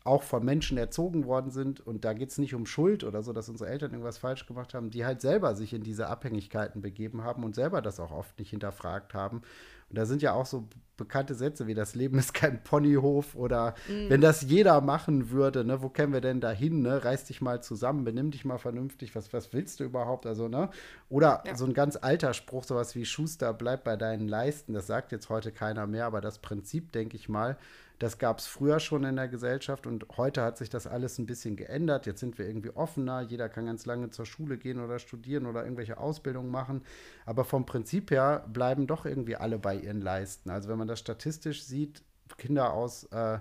auch 0.05 0.23
von 0.23 0.45
Menschen 0.45 0.77
erzogen 0.77 1.25
worden 1.27 1.51
sind, 1.51 1.81
und 1.81 2.05
da 2.05 2.13
geht 2.13 2.31
es 2.31 2.39
nicht 2.39 2.55
um 2.55 2.67
Schuld 2.67 3.05
oder 3.05 3.23
so, 3.23 3.33
dass 3.33 3.49
unsere 3.49 3.71
Eltern 3.71 3.93
irgendwas 3.93 4.19
falsch 4.19 4.47
gemacht 4.47 4.75
haben, 4.75 4.91
die 4.91 5.05
halt 5.05 5.21
selber 5.21 5.55
sich 5.55 5.73
in 5.73 5.83
diese 5.83 6.09
Abhängigkeiten 6.09 6.83
begeben 6.83 7.23
haben 7.25 7.45
und 7.45 7.55
selber 7.55 7.81
das 7.83 8.01
auch 8.01 8.11
oft 8.11 8.39
nicht 8.39 8.51
hinterfragt 8.51 9.15
haben. 9.15 9.43
Und 9.91 9.97
da 9.97 10.05
sind 10.05 10.21
ja 10.21 10.35
auch 10.35 10.45
so 10.45 10.69
bekannte 10.99 11.35
Sätze 11.35 11.67
wie 11.67 11.73
das 11.75 11.95
Leben 11.95 12.19
ist 12.19 12.35
kein 12.35 12.63
Ponyhof 12.63 13.35
oder 13.37 13.75
wenn 14.09 14.21
das 14.21 14.43
jeder 14.43 14.81
machen 14.83 15.31
würde, 15.31 15.65
ne, 15.65 15.81
wo 15.81 15.89
kämen 15.89 16.13
wir 16.13 16.21
denn 16.21 16.41
da 16.41 16.51
hin, 16.51 16.83
ne? 16.83 17.05
Reiß 17.05 17.25
dich 17.25 17.41
mal 17.41 17.63
zusammen, 17.63 18.05
benimm 18.05 18.31
dich 18.31 18.45
mal 18.45 18.59
vernünftig, 18.59 19.15
was, 19.15 19.33
was 19.33 19.53
willst 19.55 19.81
du 19.81 19.85
überhaupt? 19.85 20.27
Also, 20.27 20.49
ne? 20.49 20.69
Oder 21.09 21.43
Ja. 21.47 21.57
so 21.57 21.65
ein 21.65 21.73
ganz 21.73 21.97
alter 21.97 22.35
Spruch, 22.35 22.65
sowas 22.65 22.95
wie 22.97 23.07
Schuster, 23.07 23.55
bleib 23.55 23.85
bei 23.85 23.97
deinen 23.97 24.29
Leisten, 24.29 24.75
das 24.75 24.87
sagt 24.87 25.13
jetzt 25.13 25.31
heute 25.31 25.53
keiner 25.53 25.87
mehr, 25.87 26.05
aber 26.05 26.21
das 26.21 26.41
Prinzip, 26.41 26.93
denke 26.93 27.17
ich 27.17 27.29
mal, 27.31 27.57
das 27.99 28.19
gab 28.19 28.39
es 28.39 28.47
früher 28.47 28.79
schon 28.79 29.05
in 29.05 29.17
der 29.17 29.27
Gesellschaft 29.27 29.87
und 29.87 30.07
heute 30.17 30.43
hat 30.43 30.57
sich 30.57 30.71
das 30.71 30.87
alles 30.87 31.19
ein 31.19 31.27
bisschen 31.27 31.57
geändert. 31.57 32.07
Jetzt 32.07 32.21
sind 32.21 32.39
wir 32.39 32.47
irgendwie 32.47 32.71
offener. 32.71 33.23
Jeder 33.23 33.49
kann 33.49 33.67
ganz 33.67 33.87
lange 33.87 34.11
zur 34.11 34.25
Schule 34.25 34.57
gehen 34.57 34.81
oder 34.81 35.01
studieren 35.01 35.47
oder 35.47 35.65
irgendwelche 35.65 35.99
Ausbildungen 35.99 36.51
machen. 36.51 36.83
Aber 37.27 37.45
vom 37.45 37.67
Prinzip 37.67 38.13
her 38.13 38.45
bleiben 38.53 38.87
doch 38.87 39.05
irgendwie 39.05 39.35
alle 39.35 39.59
bei 39.59 39.75
ihren 39.75 40.01
Leisten. 40.01 40.51
Also 40.51 40.69
wenn 40.69 40.79
man 40.79 40.87
das 40.87 41.01
statistisch 41.01 41.65
sieht, 41.65 42.03
Kinder 42.37 42.73
aus 42.73 43.05
äh, 43.05 43.41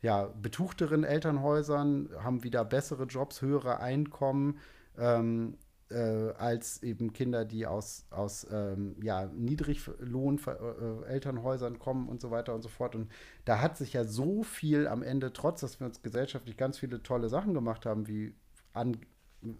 ja, 0.00 0.26
betuchteren 0.40 1.04
Elternhäusern 1.04 2.08
haben 2.22 2.44
wieder 2.44 2.64
bessere 2.64 3.04
Jobs, 3.04 3.42
höhere 3.42 3.80
Einkommen. 3.80 4.58
Ähm, 4.96 5.58
äh, 5.90 6.32
als 6.36 6.82
eben 6.82 7.12
Kinder, 7.12 7.44
die 7.44 7.66
aus, 7.66 8.06
aus 8.10 8.46
ähm, 8.50 8.96
ja, 9.02 9.26
Niedriglohn-Elternhäusern 9.26 11.78
kommen 11.78 12.08
und 12.08 12.20
so 12.20 12.30
weiter 12.30 12.54
und 12.54 12.62
so 12.62 12.68
fort. 12.68 12.94
Und 12.94 13.10
da 13.44 13.60
hat 13.60 13.76
sich 13.76 13.94
ja 13.94 14.04
so 14.04 14.42
viel 14.42 14.86
am 14.86 15.02
Ende, 15.02 15.32
trotz 15.32 15.60
dass 15.60 15.80
wir 15.80 15.86
uns 15.86 16.02
gesellschaftlich 16.02 16.56
ganz 16.56 16.78
viele 16.78 17.02
tolle 17.02 17.28
Sachen 17.28 17.54
gemacht 17.54 17.86
haben, 17.86 18.06
wie 18.06 18.34
an, 18.72 18.96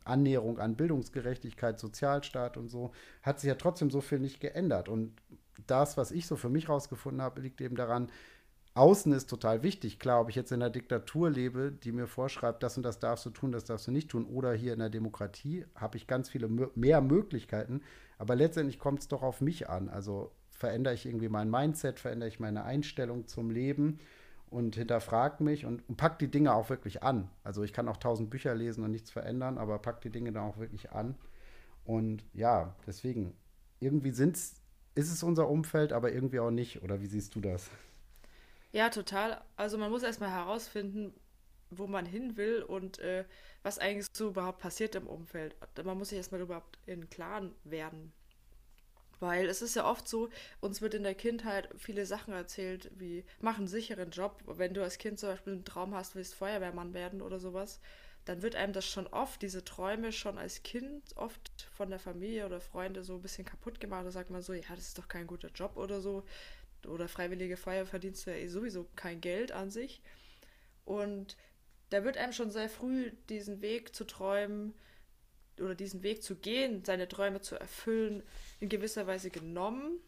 Annäherung 0.04 0.58
an 0.58 0.76
Bildungsgerechtigkeit, 0.76 1.78
Sozialstaat 1.78 2.56
und 2.56 2.69
so, 2.69 2.92
hat 3.22 3.40
sich 3.40 3.48
ja 3.48 3.54
trotzdem 3.54 3.90
so 3.90 4.00
viel 4.00 4.19
nicht 4.19 4.40
geändert. 4.40 4.88
Und 4.88 5.12
das, 5.66 5.96
was 5.96 6.10
ich 6.10 6.26
so 6.26 6.36
für 6.36 6.48
mich 6.48 6.69
rausgefunden 6.69 7.22
habe, 7.22 7.40
liegt 7.40 7.60
eben 7.60 7.76
daran, 7.76 8.10
Außen 8.75 9.12
ist 9.12 9.29
total 9.29 9.62
wichtig. 9.62 9.99
Klar, 9.99 10.20
ob 10.20 10.29
ich 10.29 10.37
jetzt 10.37 10.53
in 10.53 10.62
einer 10.62 10.70
Diktatur 10.70 11.31
lebe, 11.31 11.73
die 11.73 11.92
mir 11.92 12.07
vorschreibt, 12.07 12.62
das 12.62 12.76
und 12.76 12.83
das 12.83 12.99
darfst 12.99 13.26
du 13.26 13.31
tun, 13.31 13.52
das 13.52 13.64
darfst 13.64 13.87
du 13.87 13.90
nicht 13.90 14.11
tun, 14.11 14.25
oder 14.26 14.52
hier 14.52 14.73
in 14.73 14.78
der 14.78 14.90
Demokratie, 14.90 15.64
habe 15.75 15.97
ich 15.97 16.07
ganz 16.07 16.28
viele 16.28 16.49
mehr 16.49 17.00
Möglichkeiten. 17.00 17.83
Aber 18.19 18.37
letztendlich 18.37 18.78
kommt 18.78 19.00
es 19.00 19.09
doch 19.09 19.23
auf 19.23 19.40
mich 19.40 19.69
an. 19.69 19.88
Also 19.88 20.33
verändere 20.50 20.95
ich 20.95 21.07
irgendwie 21.07 21.28
mein 21.28 21.50
Mindset, 21.50 22.00
verändere 22.00 22.28
ich 22.28 22.40
meine 22.40 22.64
Einstellung 22.64 23.26
zum 23.26 23.50
Leben 23.50 23.99
und 24.50 24.76
hinterfrage 24.76 25.42
mich 25.42 25.66
und, 25.66 25.88
und 25.88 25.97
pack 25.97 26.19
die 26.19 26.31
Dinge 26.31 26.54
auch 26.54 26.71
wirklich 26.71 27.02
an. 27.02 27.31
Also 27.45 27.62
ich 27.62 27.73
kann 27.73 27.88
auch 27.88 27.97
tausend 27.97 28.31
Bücher 28.31 28.54
lesen 28.54 28.85
und 28.85 28.90
nichts 28.90 29.11
verändern, 29.11 29.59
aber 29.59 29.78
pack 29.78 30.00
die 30.00 30.11
Dinge 30.11 30.33
dann 30.33 30.45
auch 30.45 30.59
wirklich 30.59 30.92
an. 30.92 31.16
Und 31.85 32.25
ja, 32.33 32.75
deswegen, 32.87 33.35
irgendwie 33.81 34.11
sind's, 34.11 34.57
ist 34.95 35.12
es 35.12 35.23
unser 35.23 35.49
Umfeld, 35.49 35.92
aber 35.92 36.12
irgendwie 36.12 36.40
auch 36.40 36.50
nicht. 36.50 36.83
Oder 36.83 37.00
wie 37.00 37.07
siehst 37.07 37.35
du 37.35 37.40
das? 37.40 37.71
Ja, 38.72 38.88
total. 38.90 39.42
Also 39.56 39.76
man 39.78 39.90
muss 39.90 40.02
erstmal 40.02 40.30
herausfinden, 40.30 41.12
wo 41.70 41.87
man 41.87 42.06
hin 42.06 42.37
will 42.37 42.62
und 42.62 42.98
äh, 42.98 43.25
was 43.62 43.78
eigentlich 43.78 44.06
so 44.12 44.28
überhaupt 44.28 44.58
passiert 44.60 44.94
im 44.94 45.06
Umfeld. 45.06 45.56
Man 45.84 45.98
muss 45.98 46.10
sich 46.10 46.18
erstmal 46.18 46.40
überhaupt 46.40 46.78
in 46.87 47.08
Klaren 47.10 47.54
werden. 47.64 48.12
Weil 49.20 49.46
es 49.48 49.62
ist 49.62 49.75
ja 49.75 49.84
oft 49.84 50.06
so, 50.08 50.28
uns 50.60 50.80
wird 50.80 50.94
in 50.94 51.02
der 51.02 51.14
Kindheit 51.14 51.68
viele 51.76 52.06
Sachen 52.06 52.32
erzählt, 52.34 52.90
wie 52.96 53.25
mach 53.40 53.58
einen 53.58 53.66
sicheren 53.66 54.10
Job. 54.10 54.42
Wenn 54.46 54.75
du 54.75 54.82
als 54.82 54.98
Kind 54.98 55.18
zum 55.18 55.30
Beispiel 55.30 55.54
einen 55.54 55.64
Traum 55.64 55.94
hast, 55.94 56.14
willst 56.14 56.34
Feuerwehrmann 56.34 56.94
werden 56.94 57.20
oder 57.20 57.40
sowas, 57.40 57.80
dann 58.26 58.42
wird 58.42 58.54
einem 58.54 58.72
das 58.72 58.87
schon 58.87 59.06
oft, 59.08 59.42
diese 59.42 59.64
Träume 59.64 60.12
schon 60.12 60.38
als 60.38 60.62
Kind 60.62 61.16
oft 61.16 61.50
von 61.72 61.90
der 61.90 61.98
Familie 61.98 62.46
oder 62.46 62.60
Freunde 62.60 63.02
so 63.02 63.14
ein 63.14 63.22
bisschen 63.22 63.44
kaputt 63.44 63.80
gemacht. 63.80 64.06
Da 64.06 64.10
sagt 64.12 64.30
man 64.30 64.42
so, 64.42 64.52
ja, 64.52 64.68
das 64.70 64.88
ist 64.88 64.98
doch 64.98 65.08
kein 65.08 65.26
guter 65.26 65.48
Job 65.48 65.76
oder 65.76 66.00
so. 66.00 66.25
Oder 66.87 67.08
freiwillige 67.08 67.56
Feuer 67.56 67.87
verdienst 67.87 68.26
du 68.26 68.30
ja 68.30 68.37
eh 68.37 68.49
sowieso 68.49 68.88
kein 68.97 69.20
Geld 69.20 69.52
an 69.52 69.70
sich. 69.70 70.00
Und 70.85 71.37
da 71.90 72.04
wird 72.04 72.16
einem 72.16 72.32
schon 72.32 72.50
sehr 72.50 72.68
früh 72.68 73.12
diesen 73.28 73.61
Weg 73.61 73.94
zu 73.94 74.04
träumen 74.04 74.75
oder 75.61 75.75
diesen 75.75 76.02
Weg 76.02 76.23
zu 76.23 76.37
gehen, 76.37 76.85
seine 76.85 77.08
Träume 77.08 77.40
zu 77.40 77.56
erfüllen, 77.56 78.23
in 78.61 78.68
gewisser 78.68 79.06
Weise 79.06 79.30
genommen. 79.30 80.00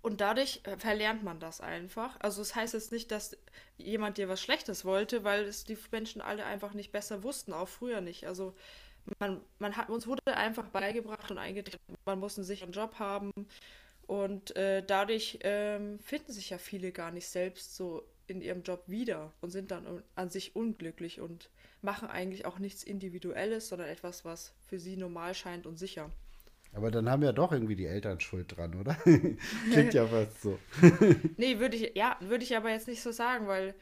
Und 0.00 0.20
dadurch 0.20 0.60
äh, 0.64 0.76
verlernt 0.78 1.22
man 1.22 1.38
das 1.38 1.60
einfach. 1.60 2.16
Also 2.20 2.42
es 2.42 2.48
das 2.48 2.56
heißt 2.56 2.74
jetzt 2.74 2.92
nicht, 2.92 3.10
dass 3.12 3.36
jemand 3.76 4.18
dir 4.18 4.28
was 4.28 4.40
Schlechtes 4.42 4.84
wollte, 4.84 5.22
weil 5.22 5.44
es 5.44 5.64
die 5.64 5.78
Menschen 5.92 6.20
alle 6.20 6.44
einfach 6.44 6.74
nicht 6.74 6.90
besser 6.90 7.22
wussten, 7.22 7.52
auch 7.52 7.68
früher 7.68 8.00
nicht. 8.00 8.26
Also 8.26 8.54
man, 9.20 9.40
man 9.58 9.76
hat 9.76 9.90
uns 9.90 10.06
wurde 10.06 10.36
einfach 10.36 10.68
beigebracht 10.68 11.30
und 11.30 11.38
eingetrichtert, 11.38 11.98
man 12.04 12.18
muss 12.18 12.36
einen 12.36 12.44
sicheren 12.44 12.72
Job 12.72 12.98
haben. 12.98 13.30
Und 14.06 14.56
äh, 14.56 14.82
dadurch 14.84 15.38
ähm, 15.42 15.98
finden 16.00 16.32
sich 16.32 16.50
ja 16.50 16.58
viele 16.58 16.92
gar 16.92 17.10
nicht 17.10 17.28
selbst 17.28 17.76
so 17.76 18.02
in 18.26 18.40
ihrem 18.40 18.62
Job 18.62 18.84
wieder 18.86 19.32
und 19.40 19.50
sind 19.50 19.70
dann 19.70 20.02
an 20.14 20.30
sich 20.30 20.56
unglücklich 20.56 21.20
und 21.20 21.50
machen 21.82 22.08
eigentlich 22.08 22.46
auch 22.46 22.58
nichts 22.58 22.82
Individuelles, 22.82 23.68
sondern 23.68 23.88
etwas, 23.88 24.24
was 24.24 24.54
für 24.66 24.78
sie 24.78 24.96
normal 24.96 25.34
scheint 25.34 25.66
und 25.66 25.78
sicher. 25.78 26.10
Aber 26.74 26.90
dann 26.90 27.10
haben 27.10 27.22
ja 27.22 27.32
doch 27.32 27.52
irgendwie 27.52 27.76
die 27.76 27.86
Eltern 27.86 28.20
Schuld 28.20 28.56
dran, 28.56 28.74
oder? 28.74 28.94
Klingt 29.72 29.92
ja 29.92 30.06
fast 30.06 30.40
so. 30.40 30.58
nee, 31.36 31.58
würde 31.58 31.76
ich, 31.76 31.94
ja, 31.94 32.16
würde 32.20 32.44
ich 32.44 32.56
aber 32.56 32.70
jetzt 32.70 32.88
nicht 32.88 33.02
so 33.02 33.12
sagen, 33.12 33.46
weil 33.46 33.74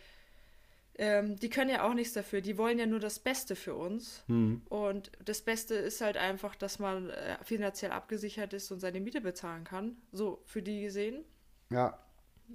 ähm, 1.00 1.36
die 1.36 1.48
können 1.48 1.70
ja 1.70 1.88
auch 1.88 1.94
nichts 1.94 2.12
dafür. 2.12 2.42
Die 2.42 2.58
wollen 2.58 2.78
ja 2.78 2.84
nur 2.84 3.00
das 3.00 3.18
Beste 3.18 3.56
für 3.56 3.74
uns. 3.74 4.22
Hm. 4.26 4.60
Und 4.68 5.10
das 5.24 5.40
Beste 5.40 5.74
ist 5.74 6.02
halt 6.02 6.18
einfach, 6.18 6.54
dass 6.54 6.78
man 6.78 7.08
äh, 7.08 7.38
finanziell 7.42 7.90
abgesichert 7.90 8.52
ist 8.52 8.70
und 8.70 8.80
seine 8.80 9.00
Miete 9.00 9.22
bezahlen 9.22 9.64
kann. 9.64 9.96
So 10.12 10.42
für 10.44 10.60
die 10.60 10.82
gesehen. 10.82 11.24
Ja. 11.70 11.98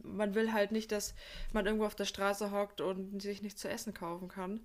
Man 0.04 0.36
will 0.36 0.54
halt 0.54 0.72
nicht, 0.72 0.92
dass 0.92 1.16
man 1.54 1.66
irgendwo 1.66 1.88
auf 1.88 1.96
der 1.96 2.06
Straße 2.06 2.52
hockt 2.52 2.82
und 2.82 3.20
sich 3.20 3.42
nichts 3.42 3.62
zu 3.62 3.68
essen 3.68 3.96
kaufen 3.96 4.28
kann. 4.28 4.62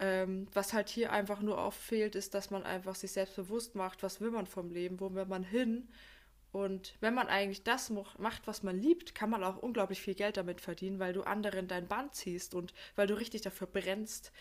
Ähm, 0.00 0.46
was 0.52 0.74
halt 0.74 0.90
hier 0.90 1.10
einfach 1.10 1.40
nur 1.40 1.56
oft 1.56 1.80
fehlt, 1.80 2.14
ist, 2.14 2.34
dass 2.34 2.50
man 2.50 2.62
einfach 2.62 2.94
sich 2.94 3.12
selbst 3.12 3.36
bewusst 3.36 3.74
macht, 3.74 4.02
was 4.02 4.20
will 4.20 4.32
man 4.32 4.46
vom 4.46 4.70
Leben, 4.70 5.00
wo 5.00 5.14
will 5.14 5.24
man 5.24 5.44
hin. 5.44 5.88
Und 6.50 6.94
wenn 7.00 7.14
man 7.14 7.28
eigentlich 7.28 7.62
das 7.62 7.90
macht, 7.90 8.46
was 8.46 8.62
man 8.62 8.78
liebt, 8.78 9.14
kann 9.14 9.28
man 9.30 9.44
auch 9.44 9.58
unglaublich 9.58 10.00
viel 10.00 10.14
Geld 10.14 10.36
damit 10.36 10.60
verdienen, 10.60 10.98
weil 10.98 11.12
du 11.12 11.22
anderen 11.22 11.68
dein 11.68 11.86
Band 11.86 12.14
ziehst 12.14 12.54
und 12.54 12.72
weil 12.96 13.06
du 13.06 13.18
richtig 13.18 13.42
dafür 13.42 13.66
brennst. 13.66 14.32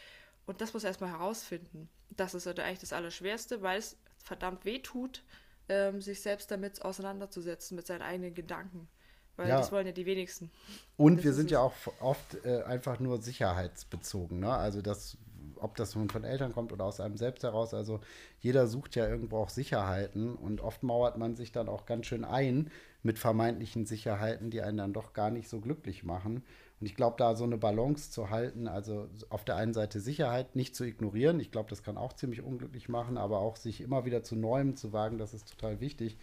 Und 0.45 0.61
das 0.61 0.73
muss 0.73 0.85
erstmal 0.85 1.11
herausfinden. 1.11 1.89
Das 2.15 2.33
ist 2.33 2.45
halt 2.45 2.59
eigentlich 2.59 2.79
das 2.79 2.93
Allerschwerste, 2.93 3.61
weil 3.61 3.79
es 3.79 3.97
verdammt 4.23 4.63
weh 4.63 4.79
tut, 4.79 5.23
ähm, 5.67 6.01
sich 6.01 6.21
selbst 6.21 6.49
damit 6.49 6.81
auseinanderzusetzen, 6.81 7.75
mit 7.75 7.85
seinen 7.85 8.01
eigenen 8.01 8.33
Gedanken. 8.33 8.87
Weil 9.35 9.49
ja. 9.49 9.57
das 9.57 9.71
wollen 9.71 9.85
ja 9.85 9.93
die 9.93 10.05
wenigsten. 10.05 10.49
Und 10.95 11.17
das 11.17 11.25
wir 11.25 11.33
sind 11.33 11.51
ja 11.51 11.59
auch 11.59 11.73
oft 11.99 12.43
äh, 12.45 12.63
einfach 12.63 12.99
nur 12.99 13.21
sicherheitsbezogen. 13.21 14.39
Ne? 14.39 14.51
Also 14.51 14.81
das 14.81 15.17
ob 15.61 15.75
das 15.75 15.95
nun 15.95 16.09
von 16.09 16.23
Eltern 16.23 16.53
kommt 16.53 16.71
oder 16.71 16.85
aus 16.85 16.99
einem 16.99 17.17
selbst 17.17 17.43
heraus. 17.43 17.73
Also 17.73 17.99
jeder 18.39 18.67
sucht 18.67 18.95
ja 18.95 19.07
irgendwo 19.07 19.37
auch 19.37 19.49
Sicherheiten 19.49 20.35
und 20.35 20.61
oft 20.61 20.83
mauert 20.83 21.17
man 21.17 21.35
sich 21.35 21.51
dann 21.51 21.69
auch 21.69 21.85
ganz 21.85 22.07
schön 22.07 22.25
ein 22.25 22.71
mit 23.03 23.19
vermeintlichen 23.19 23.85
Sicherheiten, 23.85 24.49
die 24.49 24.61
einen 24.61 24.77
dann 24.77 24.93
doch 24.93 25.13
gar 25.13 25.29
nicht 25.29 25.49
so 25.49 25.59
glücklich 25.59 26.03
machen. 26.03 26.43
Und 26.79 26.85
ich 26.85 26.95
glaube, 26.95 27.15
da 27.17 27.35
so 27.35 27.43
eine 27.43 27.57
Balance 27.57 28.11
zu 28.11 28.29
halten, 28.29 28.67
also 28.67 29.07
auf 29.29 29.43
der 29.43 29.55
einen 29.55 29.73
Seite 29.73 29.99
Sicherheit 29.99 30.55
nicht 30.55 30.75
zu 30.75 30.83
ignorieren, 30.83 31.39
ich 31.39 31.51
glaube, 31.51 31.69
das 31.69 31.81
kann 31.81 31.97
auch 31.97 32.13
ziemlich 32.13 32.43
unglücklich 32.43 32.87
machen, 32.87 33.17
aber 33.17 33.39
auch 33.39 33.55
sich 33.55 33.81
immer 33.81 34.05
wieder 34.05 34.23
zu 34.23 34.35
Neuem 34.35 34.75
zu 34.75 34.93
wagen, 34.93 35.17
das 35.17 35.33
ist 35.33 35.49
total 35.49 35.79
wichtig. 35.79 36.17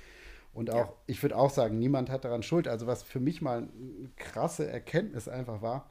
Und 0.52 0.70
auch, 0.70 0.76
ja. 0.76 0.92
ich 1.06 1.20
würde 1.22 1.36
auch 1.36 1.50
sagen, 1.50 1.80
niemand 1.80 2.10
hat 2.10 2.24
daran 2.24 2.44
Schuld. 2.44 2.68
Also 2.68 2.86
was 2.86 3.02
für 3.02 3.18
mich 3.18 3.42
mal 3.42 3.58
eine 3.58 4.10
krasse 4.14 4.70
Erkenntnis 4.70 5.26
einfach 5.26 5.60
war, 5.60 5.90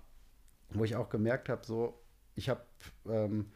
wo 0.69 0.85
ich 0.85 0.95
auch 0.95 1.09
gemerkt 1.09 1.49
habe, 1.49 1.65
so, 1.65 1.99
ich 2.35 2.49
habe 2.49 2.61
ähm, 3.07 3.47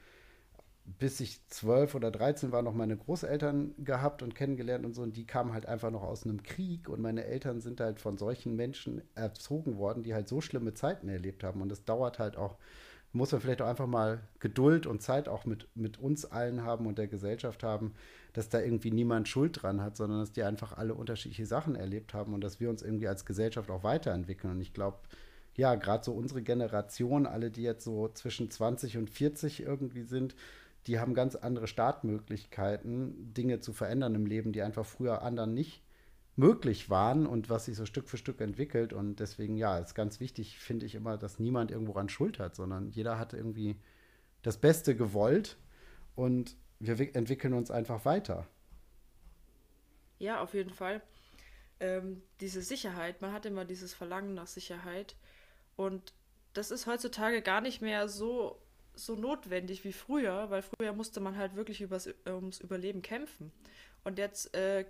bis 0.99 1.19
ich 1.19 1.45
zwölf 1.47 1.95
oder 1.95 2.11
dreizehn 2.11 2.51
war, 2.51 2.61
noch 2.61 2.73
meine 2.73 2.95
Großeltern 2.95 3.75
gehabt 3.77 4.23
und 4.23 4.35
kennengelernt 4.35 4.85
und 4.85 4.93
so. 4.93 5.01
Und 5.01 5.17
die 5.17 5.25
kamen 5.25 5.53
halt 5.53 5.65
einfach 5.65 5.91
noch 5.91 6.03
aus 6.03 6.23
einem 6.23 6.43
Krieg. 6.43 6.87
Und 6.87 7.01
meine 7.01 7.25
Eltern 7.25 7.59
sind 7.59 7.81
halt 7.81 7.99
von 7.99 8.17
solchen 8.17 8.55
Menschen 8.55 9.01
erzogen 9.13 9.77
worden, 9.77 10.03
die 10.03 10.13
halt 10.13 10.29
so 10.29 10.39
schlimme 10.39 10.73
Zeiten 10.73 11.09
erlebt 11.09 11.43
haben. 11.43 11.61
Und 11.61 11.71
es 11.71 11.83
dauert 11.83 12.19
halt 12.19 12.37
auch, 12.37 12.57
muss 13.11 13.31
man 13.33 13.41
vielleicht 13.41 13.61
auch 13.61 13.67
einfach 13.67 13.87
mal 13.87 14.21
Geduld 14.39 14.87
und 14.87 15.01
Zeit 15.01 15.27
auch 15.27 15.45
mit, 15.45 15.67
mit 15.75 15.99
uns 15.99 16.25
allen 16.25 16.63
haben 16.63 16.87
und 16.87 16.97
der 16.97 17.07
Gesellschaft 17.07 17.63
haben, 17.63 17.93
dass 18.31 18.47
da 18.47 18.61
irgendwie 18.61 18.91
niemand 18.91 19.27
Schuld 19.27 19.61
dran 19.61 19.81
hat, 19.81 19.97
sondern 19.97 20.19
dass 20.19 20.31
die 20.31 20.43
einfach 20.43 20.77
alle 20.77 20.93
unterschiedliche 20.93 21.45
Sachen 21.45 21.75
erlebt 21.75 22.13
haben 22.13 22.33
und 22.33 22.41
dass 22.41 22.59
wir 22.61 22.69
uns 22.69 22.81
irgendwie 22.81 23.07
als 23.09 23.25
Gesellschaft 23.25 23.69
auch 23.71 23.83
weiterentwickeln. 23.83 24.53
Und 24.53 24.61
ich 24.61 24.73
glaube, 24.73 24.99
ja, 25.57 25.75
gerade 25.75 26.05
so 26.05 26.13
unsere 26.13 26.43
Generation, 26.43 27.25
alle, 27.25 27.51
die 27.51 27.63
jetzt 27.63 27.83
so 27.83 28.07
zwischen 28.09 28.49
20 28.49 28.97
und 28.97 29.09
40 29.09 29.63
irgendwie 29.63 30.03
sind, 30.03 30.35
die 30.85 30.99
haben 30.99 31.15
ganz 31.15 31.35
andere 31.35 31.67
Startmöglichkeiten, 31.67 33.33
Dinge 33.33 33.59
zu 33.59 33.73
verändern 33.73 34.15
im 34.15 34.27
Leben, 34.27 34.53
die 34.53 34.61
einfach 34.61 34.85
früher 34.85 35.23
anderen 35.23 35.53
nicht 35.53 35.83
möglich 36.35 36.91
waren 36.91 37.25
und 37.25 37.49
was 37.49 37.65
sich 37.65 37.75
so 37.75 37.85
Stück 37.87 38.07
für 38.07 38.17
Stück 38.17 38.39
entwickelt. 38.39 38.93
Und 38.93 39.19
deswegen, 39.19 39.57
ja, 39.57 39.79
ist 39.79 39.95
ganz 39.95 40.19
wichtig, 40.19 40.59
finde 40.59 40.85
ich 40.85 40.93
immer, 40.93 41.17
dass 41.17 41.39
niemand 41.39 41.71
irgendwo 41.71 41.93
ran 41.93 42.07
Schuld 42.07 42.37
hat, 42.37 42.55
sondern 42.55 42.89
jeder 42.89 43.17
hat 43.17 43.33
irgendwie 43.33 43.75
das 44.43 44.57
Beste 44.57 44.95
gewollt 44.95 45.57
und 46.15 46.55
wir 46.79 46.99
entwickeln 47.15 47.53
uns 47.53 47.71
einfach 47.71 48.05
weiter. 48.05 48.47
Ja, 50.19 50.39
auf 50.41 50.53
jeden 50.53 50.73
Fall. 50.73 51.01
Ähm, 51.79 52.21
diese 52.41 52.61
Sicherheit, 52.61 53.21
man 53.21 53.33
hat 53.33 53.47
immer 53.47 53.65
dieses 53.65 53.95
Verlangen 53.95 54.35
nach 54.35 54.47
Sicherheit 54.47 55.15
und 55.77 56.13
das 56.53 56.71
ist 56.71 56.87
heutzutage 56.87 57.41
gar 57.41 57.61
nicht 57.61 57.81
mehr 57.81 58.09
so, 58.09 58.59
so 58.95 59.15
notwendig 59.15 59.85
wie 59.85 59.93
früher, 59.93 60.49
weil 60.49 60.63
früher 60.63 60.91
musste 60.91 61.21
man 61.21 61.37
halt 61.37 61.55
wirklich 61.55 61.81
übers, 61.81 62.09
ums 62.25 62.59
Überleben 62.59 63.01
kämpfen. 63.01 63.51
Und 64.03 64.17
jetzt 64.17 64.53
äh, 64.55 64.85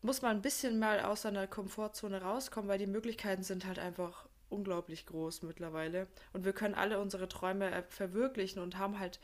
muss 0.00 0.22
man 0.22 0.36
ein 0.36 0.42
bisschen 0.42 0.78
mal 0.78 1.00
aus 1.00 1.22
seiner 1.22 1.46
Komfortzone 1.46 2.22
rauskommen, 2.22 2.68
weil 2.68 2.78
die 2.78 2.86
Möglichkeiten 2.86 3.42
sind 3.42 3.66
halt 3.66 3.78
einfach 3.78 4.28
unglaublich 4.48 5.04
groß 5.06 5.42
mittlerweile. 5.42 6.06
Und 6.32 6.44
wir 6.44 6.52
können 6.52 6.74
alle 6.74 7.00
unsere 7.00 7.28
Träume 7.28 7.70
äh, 7.70 7.82
verwirklichen 7.88 8.62
und 8.62 8.78
haben 8.78 8.98
halt 8.98 9.18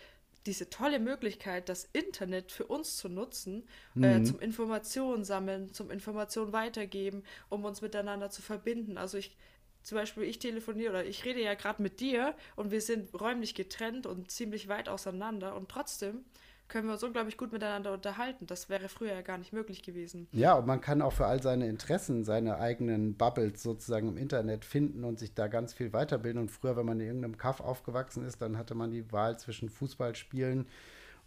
diese 0.47 0.69
tolle 0.69 0.99
Möglichkeit, 0.99 1.69
das 1.69 1.89
Internet 1.93 2.53
für 2.53 2.67
uns 2.67 2.97
zu 2.97 3.09
nutzen, 3.09 3.67
äh, 3.95 3.99
mhm. 3.99 4.05
äh, 4.05 4.23
zum 4.25 4.41
Informationen 4.41 5.25
sammeln, 5.25 5.73
zum 5.73 5.91
Informationen 5.91 6.53
weitergeben, 6.53 7.23
um 7.49 7.65
uns 7.65 7.81
miteinander 7.81 8.29
zu 8.31 8.43
verbinden. 8.43 8.99
Also 8.99 9.17
ich 9.17 9.37
zum 9.85 9.97
Beispiel 9.97 10.25
ich 10.25 10.39
telefoniere 10.39 10.91
oder 10.91 11.05
ich 11.05 11.25
rede 11.25 11.41
ja 11.41 11.55
gerade 11.55 11.81
mit 11.83 12.01
dir 12.01 12.35
und 12.57 12.71
wir 12.71 12.81
sind 12.81 13.15
räumlich 13.19 13.55
getrennt 13.55 14.07
und 14.07 14.31
ziemlich 14.31 14.69
weit 14.69 14.89
auseinander 14.89 15.55
und 15.55 15.69
trotzdem 15.69 16.25
können 16.69 16.87
wir 16.87 16.95
uns 16.95 17.03
unglaublich 17.03 17.37
gut 17.37 17.53
miteinander 17.53 17.93
unterhalten. 17.93 18.47
Das 18.47 18.69
wäre 18.69 18.89
früher 18.89 19.13
ja 19.13 19.21
gar 19.21 19.37
nicht 19.37 19.53
möglich 19.53 19.83
gewesen. 19.83 20.27
Ja, 20.33 20.55
und 20.55 20.67
man 20.67 20.81
kann 20.81 21.03
auch 21.03 21.13
für 21.13 21.27
all 21.27 21.43
seine 21.43 21.69
Interessen 21.69 22.25
seine 22.25 22.59
eigenen 22.59 23.17
Bubbles 23.17 23.63
sozusagen 23.63 24.09
im 24.09 24.17
Internet 24.17 24.65
finden 24.65 25.05
und 25.05 25.19
sich 25.19 25.35
da 25.35 25.47
ganz 25.47 25.75
viel 25.75 25.93
weiterbilden. 25.93 26.41
Und 26.41 26.51
früher, 26.51 26.77
wenn 26.77 26.87
man 26.87 27.01
in 27.01 27.07
irgendeinem 27.07 27.37
Kaff 27.37 27.61
aufgewachsen 27.61 28.25
ist, 28.25 28.41
dann 28.41 28.57
hatte 28.57 28.75
man 28.75 28.91
die 28.91 29.13
Wahl 29.13 29.39
zwischen 29.39 29.69
Fußballspielen 29.69 30.67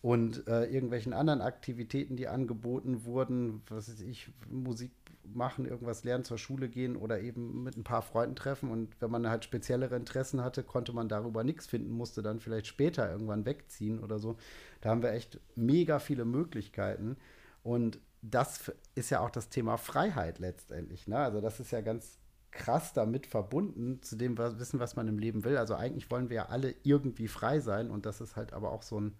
und 0.01 0.47
äh, 0.47 0.65
irgendwelchen 0.65 1.13
anderen 1.13 1.41
Aktivitäten, 1.41 2.15
die 2.15 2.27
angeboten 2.27 3.05
wurden, 3.05 3.61
was 3.69 3.89
weiß 3.89 4.01
ich, 4.01 4.29
Musik 4.49 4.91
machen, 5.33 5.65
irgendwas 5.65 6.03
lernen, 6.03 6.23
zur 6.23 6.37
Schule 6.37 6.69
gehen 6.69 6.95
oder 6.95 7.19
eben 7.19 7.63
mit 7.63 7.77
ein 7.77 7.83
paar 7.83 8.01
Freunden 8.01 8.35
treffen. 8.35 8.71
Und 8.71 8.99
wenn 8.99 9.11
man 9.11 9.29
halt 9.29 9.43
speziellere 9.43 9.95
Interessen 9.95 10.43
hatte, 10.43 10.63
konnte 10.63 10.93
man 10.93 11.09
darüber 11.09 11.43
nichts 11.43 11.67
finden, 11.67 11.91
musste 11.91 12.21
dann 12.21 12.39
vielleicht 12.39 12.67
später 12.67 13.09
irgendwann 13.11 13.45
wegziehen 13.45 13.99
oder 13.99 14.19
so. 14.19 14.37
Da 14.81 14.89
haben 14.89 15.01
wir 15.01 15.11
echt 15.11 15.39
mega 15.55 15.99
viele 15.99 16.25
Möglichkeiten. 16.25 17.17
Und 17.63 17.99
das 18.21 18.71
ist 18.95 19.09
ja 19.09 19.19
auch 19.19 19.29
das 19.29 19.49
Thema 19.49 19.77
Freiheit 19.77 20.39
letztendlich. 20.39 21.07
Ne? 21.07 21.17
Also 21.17 21.41
das 21.41 21.59
ist 21.59 21.71
ja 21.71 21.81
ganz 21.81 22.19
krass 22.51 22.93
damit 22.93 23.27
verbunden 23.27 24.01
zu 24.01 24.15
dem 24.15 24.37
was, 24.37 24.59
Wissen, 24.59 24.79
was 24.79 24.95
man 24.95 25.07
im 25.07 25.19
Leben 25.19 25.43
will. 25.43 25.57
Also 25.57 25.75
eigentlich 25.75 26.09
wollen 26.09 26.29
wir 26.29 26.37
ja 26.37 26.45
alle 26.47 26.73
irgendwie 26.83 27.27
frei 27.27 27.59
sein 27.59 27.91
und 27.91 28.05
das 28.05 28.21
ist 28.21 28.35
halt 28.35 28.53
aber 28.53 28.71
auch 28.71 28.83
so 28.83 28.99
ein 28.99 29.15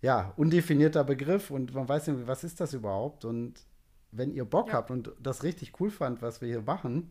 ja, 0.00 0.32
undefinierter 0.36 1.04
Begriff 1.04 1.50
und 1.50 1.74
man 1.74 1.88
weiß 1.88 2.08
nicht, 2.08 2.26
was 2.26 2.44
ist 2.44 2.60
das 2.60 2.74
überhaupt 2.74 3.24
und 3.24 3.64
wenn 4.16 4.32
ihr 4.32 4.44
Bock 4.44 4.68
ja. 4.68 4.74
habt 4.74 4.90
und 4.90 5.12
das 5.20 5.42
richtig 5.42 5.80
cool 5.80 5.90
fand, 5.90 6.22
was 6.22 6.40
wir 6.40 6.48
hier 6.48 6.62
machen, 6.62 7.10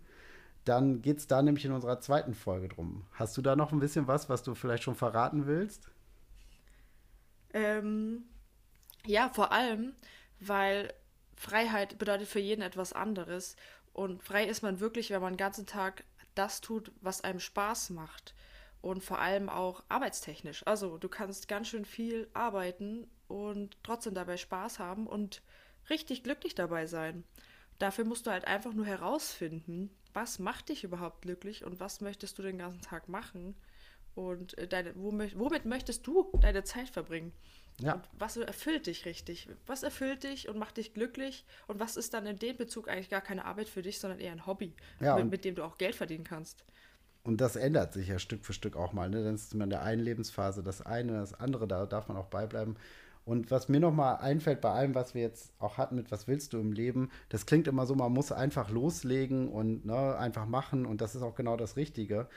dann 0.66 1.02
geht 1.02 1.18
es 1.18 1.28
da 1.28 1.42
nämlich 1.42 1.66
in 1.66 1.72
unserer 1.72 2.00
zweiten 2.00 2.34
Folge 2.34 2.70
drum. 2.70 3.06
Hast 3.14 3.36
du 3.38 3.42
da 3.42 3.56
noch 3.56 3.72
ein 3.72 3.80
bisschen 3.80 4.08
was, 4.08 4.30
was 4.30 4.44
du 4.44 4.56
vielleicht 4.56 4.84
schon 4.84 4.96
verraten 4.96 5.46
willst? 5.46 5.90
Ähm, 7.54 8.24
ja, 9.06 9.30
vor 9.30 9.52
allem, 9.52 9.94
weil 10.40 10.94
Freiheit 11.36 11.98
bedeutet 11.98 12.28
für 12.28 12.40
jeden 12.40 12.62
etwas 12.62 12.94
anderes. 12.94 13.56
Und 13.92 14.24
frei 14.24 14.46
ist 14.46 14.64
man 14.64 14.80
wirklich, 14.80 15.10
wenn 15.10 15.22
man 15.22 15.34
den 15.34 15.38
ganzen 15.38 15.66
Tag 15.66 16.04
das 16.36 16.62
tut, 16.62 16.92
was 17.02 17.24
einem 17.24 17.40
Spaß 17.40 17.92
macht. 17.92 18.34
Und 18.82 19.04
vor 19.04 19.20
allem 19.20 19.50
auch 19.50 19.84
arbeitstechnisch. 19.88 20.66
Also 20.66 20.98
du 20.98 21.08
kannst 21.08 21.48
ganz 21.48 21.70
schön 21.70 21.86
viel 21.86 22.28
arbeiten 22.34 23.08
und 23.28 23.78
trotzdem 23.84 24.14
dabei 24.14 24.36
Spaß 24.36 24.80
haben 24.80 25.08
und 25.08 25.42
richtig 25.90 26.24
glücklich 26.24 26.56
dabei 26.56 26.86
sein. 26.86 27.24
Dafür 27.80 28.06
musst 28.06 28.28
du 28.28 28.32
halt 28.32 28.46
einfach 28.46 28.74
nur 28.74 28.86
herausfinden, 28.86 29.90
was 30.14 30.40
macht 30.40 30.70
dich 30.70 30.84
überhaupt 30.84 31.24
glücklich 31.24 31.66
und 31.66 31.80
was 31.80 32.02
möchtest 32.02 32.38
du 32.38 32.44
den 32.44 32.58
ganzen 32.58 32.82
Tag 32.82 33.10
machen 33.10 33.56
und 34.16 34.58
äh, 34.58 34.68
deine, 34.68 34.94
womit 34.96 35.66
möchtest 35.66 36.06
du 36.06 36.30
deine 36.40 36.64
Zeit 36.64 36.90
verbringen? 36.90 37.34
Ja. 37.80 37.94
Und 37.96 38.08
was 38.20 38.38
erfüllt 38.38 38.86
dich 38.86 39.06
richtig? 39.06 39.50
Was 39.66 39.82
erfüllt 39.82 40.24
dich 40.24 40.48
und 40.48 40.58
macht 40.58 40.78
dich 40.78 40.94
glücklich? 40.94 41.46
Und 41.68 41.80
was 41.80 41.98
ist 41.98 42.14
dann 42.14 42.28
in 42.28 42.38
dem 42.38 42.56
Bezug 42.56 42.88
eigentlich 42.88 43.10
gar 43.10 43.22
keine 43.22 43.46
Arbeit 43.46 43.68
für 43.68 43.82
dich, 43.82 44.00
sondern 44.00 44.20
eher 44.20 44.32
ein 44.32 44.46
Hobby, 44.46 44.76
ja, 45.00 45.16
mit, 45.16 45.32
mit, 45.32 45.46
dem 45.46 45.56
du 45.56 45.64
auch 45.64 45.80
Geld 45.80 45.96
verdienen 45.96 46.24
kannst? 46.24 46.64
Und 47.24 47.42
das 47.42 47.56
ändert 47.56 47.94
sich 47.94 48.10
ja 48.10 48.20
Stück 48.20 48.46
für 48.46 48.54
Stück 48.54 48.76
auch 48.76 48.94
mal. 48.94 49.10
Ne? 49.10 49.24
Dann 49.24 49.36
ist 49.36 49.56
man 49.56 49.68
in 49.68 49.70
der 49.72 49.82
einen 49.82 50.02
Lebensphase 50.02 50.62
das 50.62 50.82
eine, 50.82 51.14
das 51.14 51.34
andere, 51.34 51.68
da 51.68 51.86
darf 51.86 52.08
man 52.10 52.18
auch 52.18 52.28
beibleiben. 52.28 52.76
Und 53.26 53.52
was 53.52 53.70
mir 53.70 53.80
nochmal 53.80 54.18
einfällt 54.18 54.60
bei 54.60 54.72
allem, 54.72 54.96
was 54.96 55.14
wir 55.14 55.22
jetzt 55.22 55.54
auch 55.60 55.78
hatten 55.78 55.96
mit 55.96 56.12
Was 56.12 56.28
willst 56.28 56.54
du 56.54 56.60
im 56.60 56.74
Leben, 56.74 57.10
das 57.30 57.46
klingt 57.46 57.68
immer 57.68 57.86
so, 57.86 57.96
man 57.96 58.12
muss 58.12 58.32
einfach 58.32 58.70
loslegen 58.70 59.48
und 59.48 59.86
ne, 59.86 60.18
einfach 60.18 60.46
machen 60.46 60.86
und 60.86 61.00
das 61.00 61.16
ist 61.16 61.22
auch 61.22 61.36
genau 61.36 61.56
das 61.56 61.78
Richtige. 61.78 62.28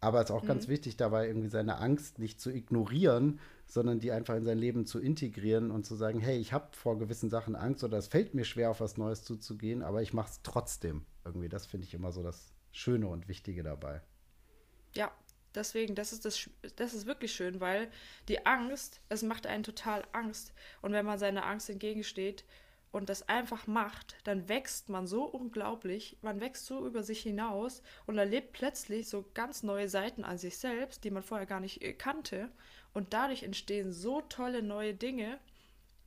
Aber 0.00 0.20
es 0.20 0.30
ist 0.30 0.36
auch 0.36 0.44
mhm. 0.44 0.48
ganz 0.48 0.68
wichtig 0.68 0.96
dabei, 0.96 1.26
irgendwie 1.26 1.48
seine 1.48 1.78
Angst 1.78 2.20
nicht 2.20 2.40
zu 2.40 2.50
ignorieren, 2.50 3.40
sondern 3.66 3.98
die 3.98 4.12
einfach 4.12 4.36
in 4.36 4.44
sein 4.44 4.58
Leben 4.58 4.86
zu 4.86 5.00
integrieren 5.00 5.72
und 5.72 5.84
zu 5.84 5.96
sagen, 5.96 6.20
hey, 6.20 6.38
ich 6.38 6.52
habe 6.52 6.68
vor 6.70 6.98
gewissen 6.98 7.30
Sachen 7.30 7.56
Angst 7.56 7.82
oder 7.82 7.98
es 7.98 8.06
fällt 8.06 8.34
mir 8.34 8.44
schwer, 8.44 8.70
auf 8.70 8.80
was 8.80 8.96
Neues 8.96 9.24
zuzugehen, 9.24 9.82
aber 9.82 10.00
ich 10.02 10.12
mache 10.12 10.30
es 10.30 10.40
trotzdem. 10.42 11.04
Irgendwie, 11.24 11.48
das 11.48 11.66
finde 11.66 11.86
ich 11.86 11.94
immer 11.94 12.12
so 12.12 12.22
das 12.22 12.52
Schöne 12.70 13.08
und 13.08 13.26
Wichtige 13.26 13.64
dabei. 13.64 14.00
Ja, 14.94 15.10
deswegen, 15.58 15.94
das 15.94 16.12
ist, 16.12 16.24
das, 16.24 16.48
das 16.76 16.94
ist 16.94 17.06
wirklich 17.06 17.32
schön, 17.32 17.60
weil 17.60 17.90
die 18.28 18.46
Angst, 18.46 19.00
es 19.08 19.22
macht 19.22 19.46
einen 19.46 19.64
total 19.64 20.04
Angst. 20.12 20.52
Und 20.80 20.92
wenn 20.92 21.04
man 21.04 21.18
seiner 21.18 21.44
Angst 21.44 21.68
entgegensteht 21.68 22.44
und 22.90 23.08
das 23.08 23.28
einfach 23.28 23.66
macht, 23.66 24.16
dann 24.24 24.48
wächst 24.48 24.88
man 24.88 25.06
so 25.06 25.24
unglaublich, 25.24 26.16
man 26.22 26.40
wächst 26.40 26.66
so 26.66 26.86
über 26.86 27.02
sich 27.02 27.20
hinaus 27.20 27.82
und 28.06 28.16
erlebt 28.16 28.52
plötzlich 28.52 29.08
so 29.08 29.24
ganz 29.34 29.62
neue 29.62 29.88
Seiten 29.88 30.24
an 30.24 30.38
sich 30.38 30.56
selbst, 30.56 31.04
die 31.04 31.10
man 31.10 31.22
vorher 31.22 31.46
gar 31.46 31.60
nicht 31.60 31.82
äh, 31.82 31.92
kannte. 31.92 32.48
Und 32.94 33.12
dadurch 33.12 33.42
entstehen 33.42 33.92
so 33.92 34.22
tolle 34.22 34.62
neue 34.62 34.94
Dinge. 34.94 35.38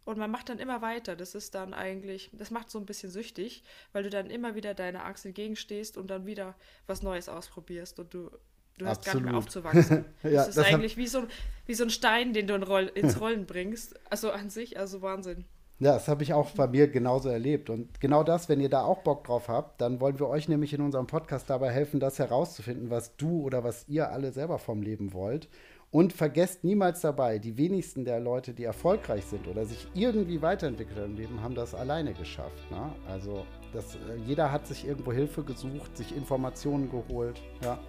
Und 0.03 0.17
man 0.17 0.31
macht 0.31 0.49
dann 0.49 0.57
immer 0.57 0.81
weiter. 0.81 1.15
Das 1.15 1.35
ist 1.35 1.53
dann 1.53 1.75
eigentlich, 1.75 2.31
das 2.33 2.49
macht 2.49 2.71
so 2.71 2.79
ein 2.79 2.87
bisschen 2.87 3.11
süchtig, 3.11 3.63
weil 3.93 4.01
du 4.01 4.09
dann 4.09 4.31
immer 4.31 4.55
wieder 4.55 4.73
deiner 4.73 5.05
Angst 5.05 5.25
entgegenstehst 5.27 5.95
und 5.95 6.07
dann 6.07 6.25
wieder 6.25 6.55
was 6.87 7.03
Neues 7.03 7.29
ausprobierst 7.29 7.99
und 7.99 8.13
du 8.13 8.31
Du 8.77 8.85
hast 8.85 9.05
gar 9.05 9.15
nicht 9.15 9.25
mehr 9.25 9.35
aufzuwachsen. 9.35 10.05
ja, 10.23 10.31
das 10.31 10.49
ist 10.49 10.59
eigentlich 10.59 10.97
wie 10.97 11.07
so, 11.07 11.23
wie 11.65 11.73
so 11.73 11.83
ein 11.83 11.89
Stein, 11.89 12.33
den 12.33 12.47
du 12.47 12.55
in 12.55 12.63
Roll, 12.63 12.91
ins 12.93 13.19
Rollen 13.19 13.45
bringst. 13.45 13.99
Also 14.09 14.31
an 14.31 14.49
sich, 14.49 14.79
also 14.79 15.01
Wahnsinn. 15.01 15.45
Ja, 15.81 15.93
das 15.93 16.07
habe 16.07 16.21
ich 16.21 16.33
auch 16.33 16.51
bei 16.51 16.67
mir 16.67 16.87
genauso 16.87 17.29
erlebt. 17.29 17.71
Und 17.71 17.99
genau 17.99 18.23
das, 18.23 18.49
wenn 18.49 18.59
ihr 18.59 18.69
da 18.69 18.83
auch 18.83 18.99
Bock 18.99 19.23
drauf 19.23 19.47
habt, 19.47 19.81
dann 19.81 19.99
wollen 19.99 20.19
wir 20.19 20.27
euch 20.27 20.47
nämlich 20.47 20.73
in 20.73 20.81
unserem 20.81 21.07
Podcast 21.07 21.49
dabei 21.49 21.71
helfen, 21.71 21.99
das 21.99 22.19
herauszufinden, 22.19 22.91
was 22.91 23.15
du 23.17 23.41
oder 23.41 23.63
was 23.63 23.87
ihr 23.87 24.11
alle 24.11 24.31
selber 24.31 24.59
vom 24.59 24.83
Leben 24.83 25.11
wollt. 25.11 25.49
Und 25.89 26.13
vergesst 26.13 26.63
niemals 26.63 27.01
dabei, 27.01 27.39
die 27.39 27.57
wenigsten 27.57 28.05
der 28.05 28.19
Leute, 28.19 28.53
die 28.53 28.63
erfolgreich 28.63 29.25
sind 29.25 29.47
oder 29.47 29.65
sich 29.65 29.87
irgendwie 29.93 30.41
weiterentwickelt 30.41 31.03
im 31.03 31.15
Leben, 31.15 31.41
haben 31.41 31.55
das 31.55 31.73
alleine 31.73 32.13
geschafft. 32.13 32.69
Ne? 32.69 32.93
Also 33.09 33.45
das, 33.73 33.95
äh, 33.95 34.15
jeder 34.25 34.51
hat 34.51 34.67
sich 34.67 34.87
irgendwo 34.87 35.11
Hilfe 35.11 35.43
gesucht, 35.43 35.97
sich 35.97 36.15
Informationen 36.15 36.89
geholt. 36.89 37.41
Ja. 37.63 37.79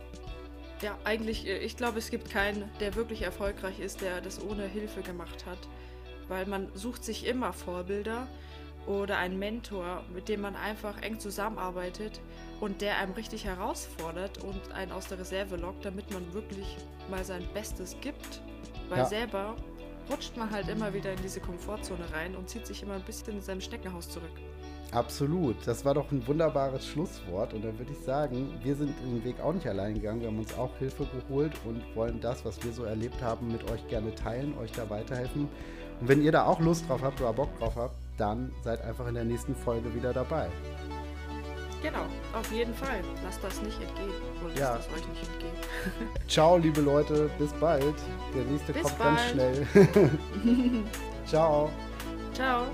Ja, 0.83 0.99
eigentlich, 1.05 1.47
äh, 1.47 1.59
ich 1.59 1.77
glaube, 1.77 1.99
es 1.99 2.11
gibt 2.11 2.31
keinen, 2.31 2.69
der 2.81 2.95
wirklich 2.95 3.23
erfolgreich 3.23 3.79
ist, 3.79 4.01
der 4.01 4.21
das 4.21 4.43
ohne 4.43 4.67
Hilfe 4.67 5.03
gemacht 5.03 5.47
hat. 5.47 5.59
Weil 6.29 6.47
man 6.47 6.69
sucht 6.75 7.05
sich 7.05 7.27
immer 7.27 7.53
Vorbilder 7.53 8.27
oder 8.87 9.19
einen 9.19 9.39
Mentor, 9.39 10.05
mit 10.13 10.29
dem 10.29 10.41
man 10.41 10.57
einfach 10.57 11.01
eng 11.03 11.21
zusammenarbeitet 11.21 12.21
und 12.61 12.81
der 12.81 12.99
einem 12.99 13.13
richtig 13.13 13.45
herausfordert 13.45 14.43
und 14.43 14.73
einen 14.73 14.93
aus 14.93 15.07
der 15.07 15.19
Reserve 15.19 15.57
lockt, 15.57 15.85
damit 15.85 16.11
man 16.13 16.33
wirklich 16.33 16.77
mal 17.11 17.25
sein 17.25 17.47
Bestes 17.55 17.97
gibt. 18.01 18.41
Weil 18.89 18.99
ja. 18.99 19.05
selber 19.05 19.57
rutscht 20.11 20.37
man 20.37 20.51
halt 20.51 20.69
immer 20.69 20.93
wieder 20.95 21.13
in 21.13 21.23
diese 21.23 21.41
Komfortzone 21.41 22.13
rein 22.13 22.35
und 22.35 22.49
zieht 22.49 22.67
sich 22.67 22.83
immer 22.83 22.95
ein 22.95 23.03
bisschen 23.03 23.37
in 23.37 23.43
sein 23.43 23.61
Steckenhaus 23.61 24.09
zurück. 24.09 24.33
Absolut. 24.93 25.57
Das 25.67 25.85
war 25.85 25.95
doch 25.95 26.11
ein 26.13 26.27
wunderbares 26.27 26.87
Schlusswort. 26.87 27.55
Und 27.55 27.65
dann 27.65 27.79
würde 27.79 27.93
ich 27.93 28.05
sagen, 28.05 28.53
wir 28.63 28.77
sind 28.77 28.95
den 29.01 29.25
Weg 29.25 29.41
auch 29.41 29.55
nicht 29.55 29.67
allein 29.67 29.95
gegangen. 29.95 30.21
Wir 30.21 30.29
haben 30.29 30.39
uns 30.39 30.57
auch 30.57 30.77
Hilfe 30.79 31.07
geholt 31.07 31.53
und 31.65 31.83
wollen 31.97 32.21
das, 32.21 32.45
was 32.45 32.63
wir 32.63 32.73
so 32.73 32.85
erlebt 32.85 33.23
haben, 33.23 33.51
mit 33.51 33.71
euch 33.71 33.87
gerne 33.89 34.15
teilen, 34.15 34.57
euch 34.59 34.71
da 34.73 34.89
weiterhelfen. 34.91 35.49
Und 36.01 36.09
wenn 36.09 36.23
ihr 36.23 36.33
da 36.33 36.45
auch 36.45 36.61
Lust 36.61 36.89
drauf 36.89 37.03
habt 37.03 37.21
oder 37.21 37.33
Bock 37.33 37.59
drauf 37.59 37.75
habt, 37.77 37.97
dann 38.19 38.53
seid 38.63 38.83
einfach 38.83 39.07
in 39.09 39.15
der 39.15 39.25
nächsten 39.25 39.55
Folge 39.55 39.95
wieder 39.95 40.13
dabei. 40.13 40.49
Genau, 41.83 42.05
auf 42.33 42.53
jeden 42.53 42.75
Fall. 42.75 43.01
Lasst 43.25 43.43
das 43.43 43.61
nicht 43.63 43.81
entgehen. 43.81 44.13
Und 44.45 44.57
ja. 44.57 44.75
lasst 44.75 44.89
das 44.91 44.99
euch 44.99 45.09
nicht 45.09 45.33
entgehen. 45.33 45.53
Ciao, 46.29 46.59
liebe 46.59 46.81
Leute. 46.83 47.31
Bis 47.39 47.53
bald. 47.55 47.95
Der 48.35 48.45
nächste 48.45 48.73
Bis 48.73 48.83
kommt 48.83 48.99
bald. 48.99 49.17
ganz 49.17 49.31
schnell. 49.31 49.67
Ciao. 51.27 51.71
Ciao. 52.35 52.67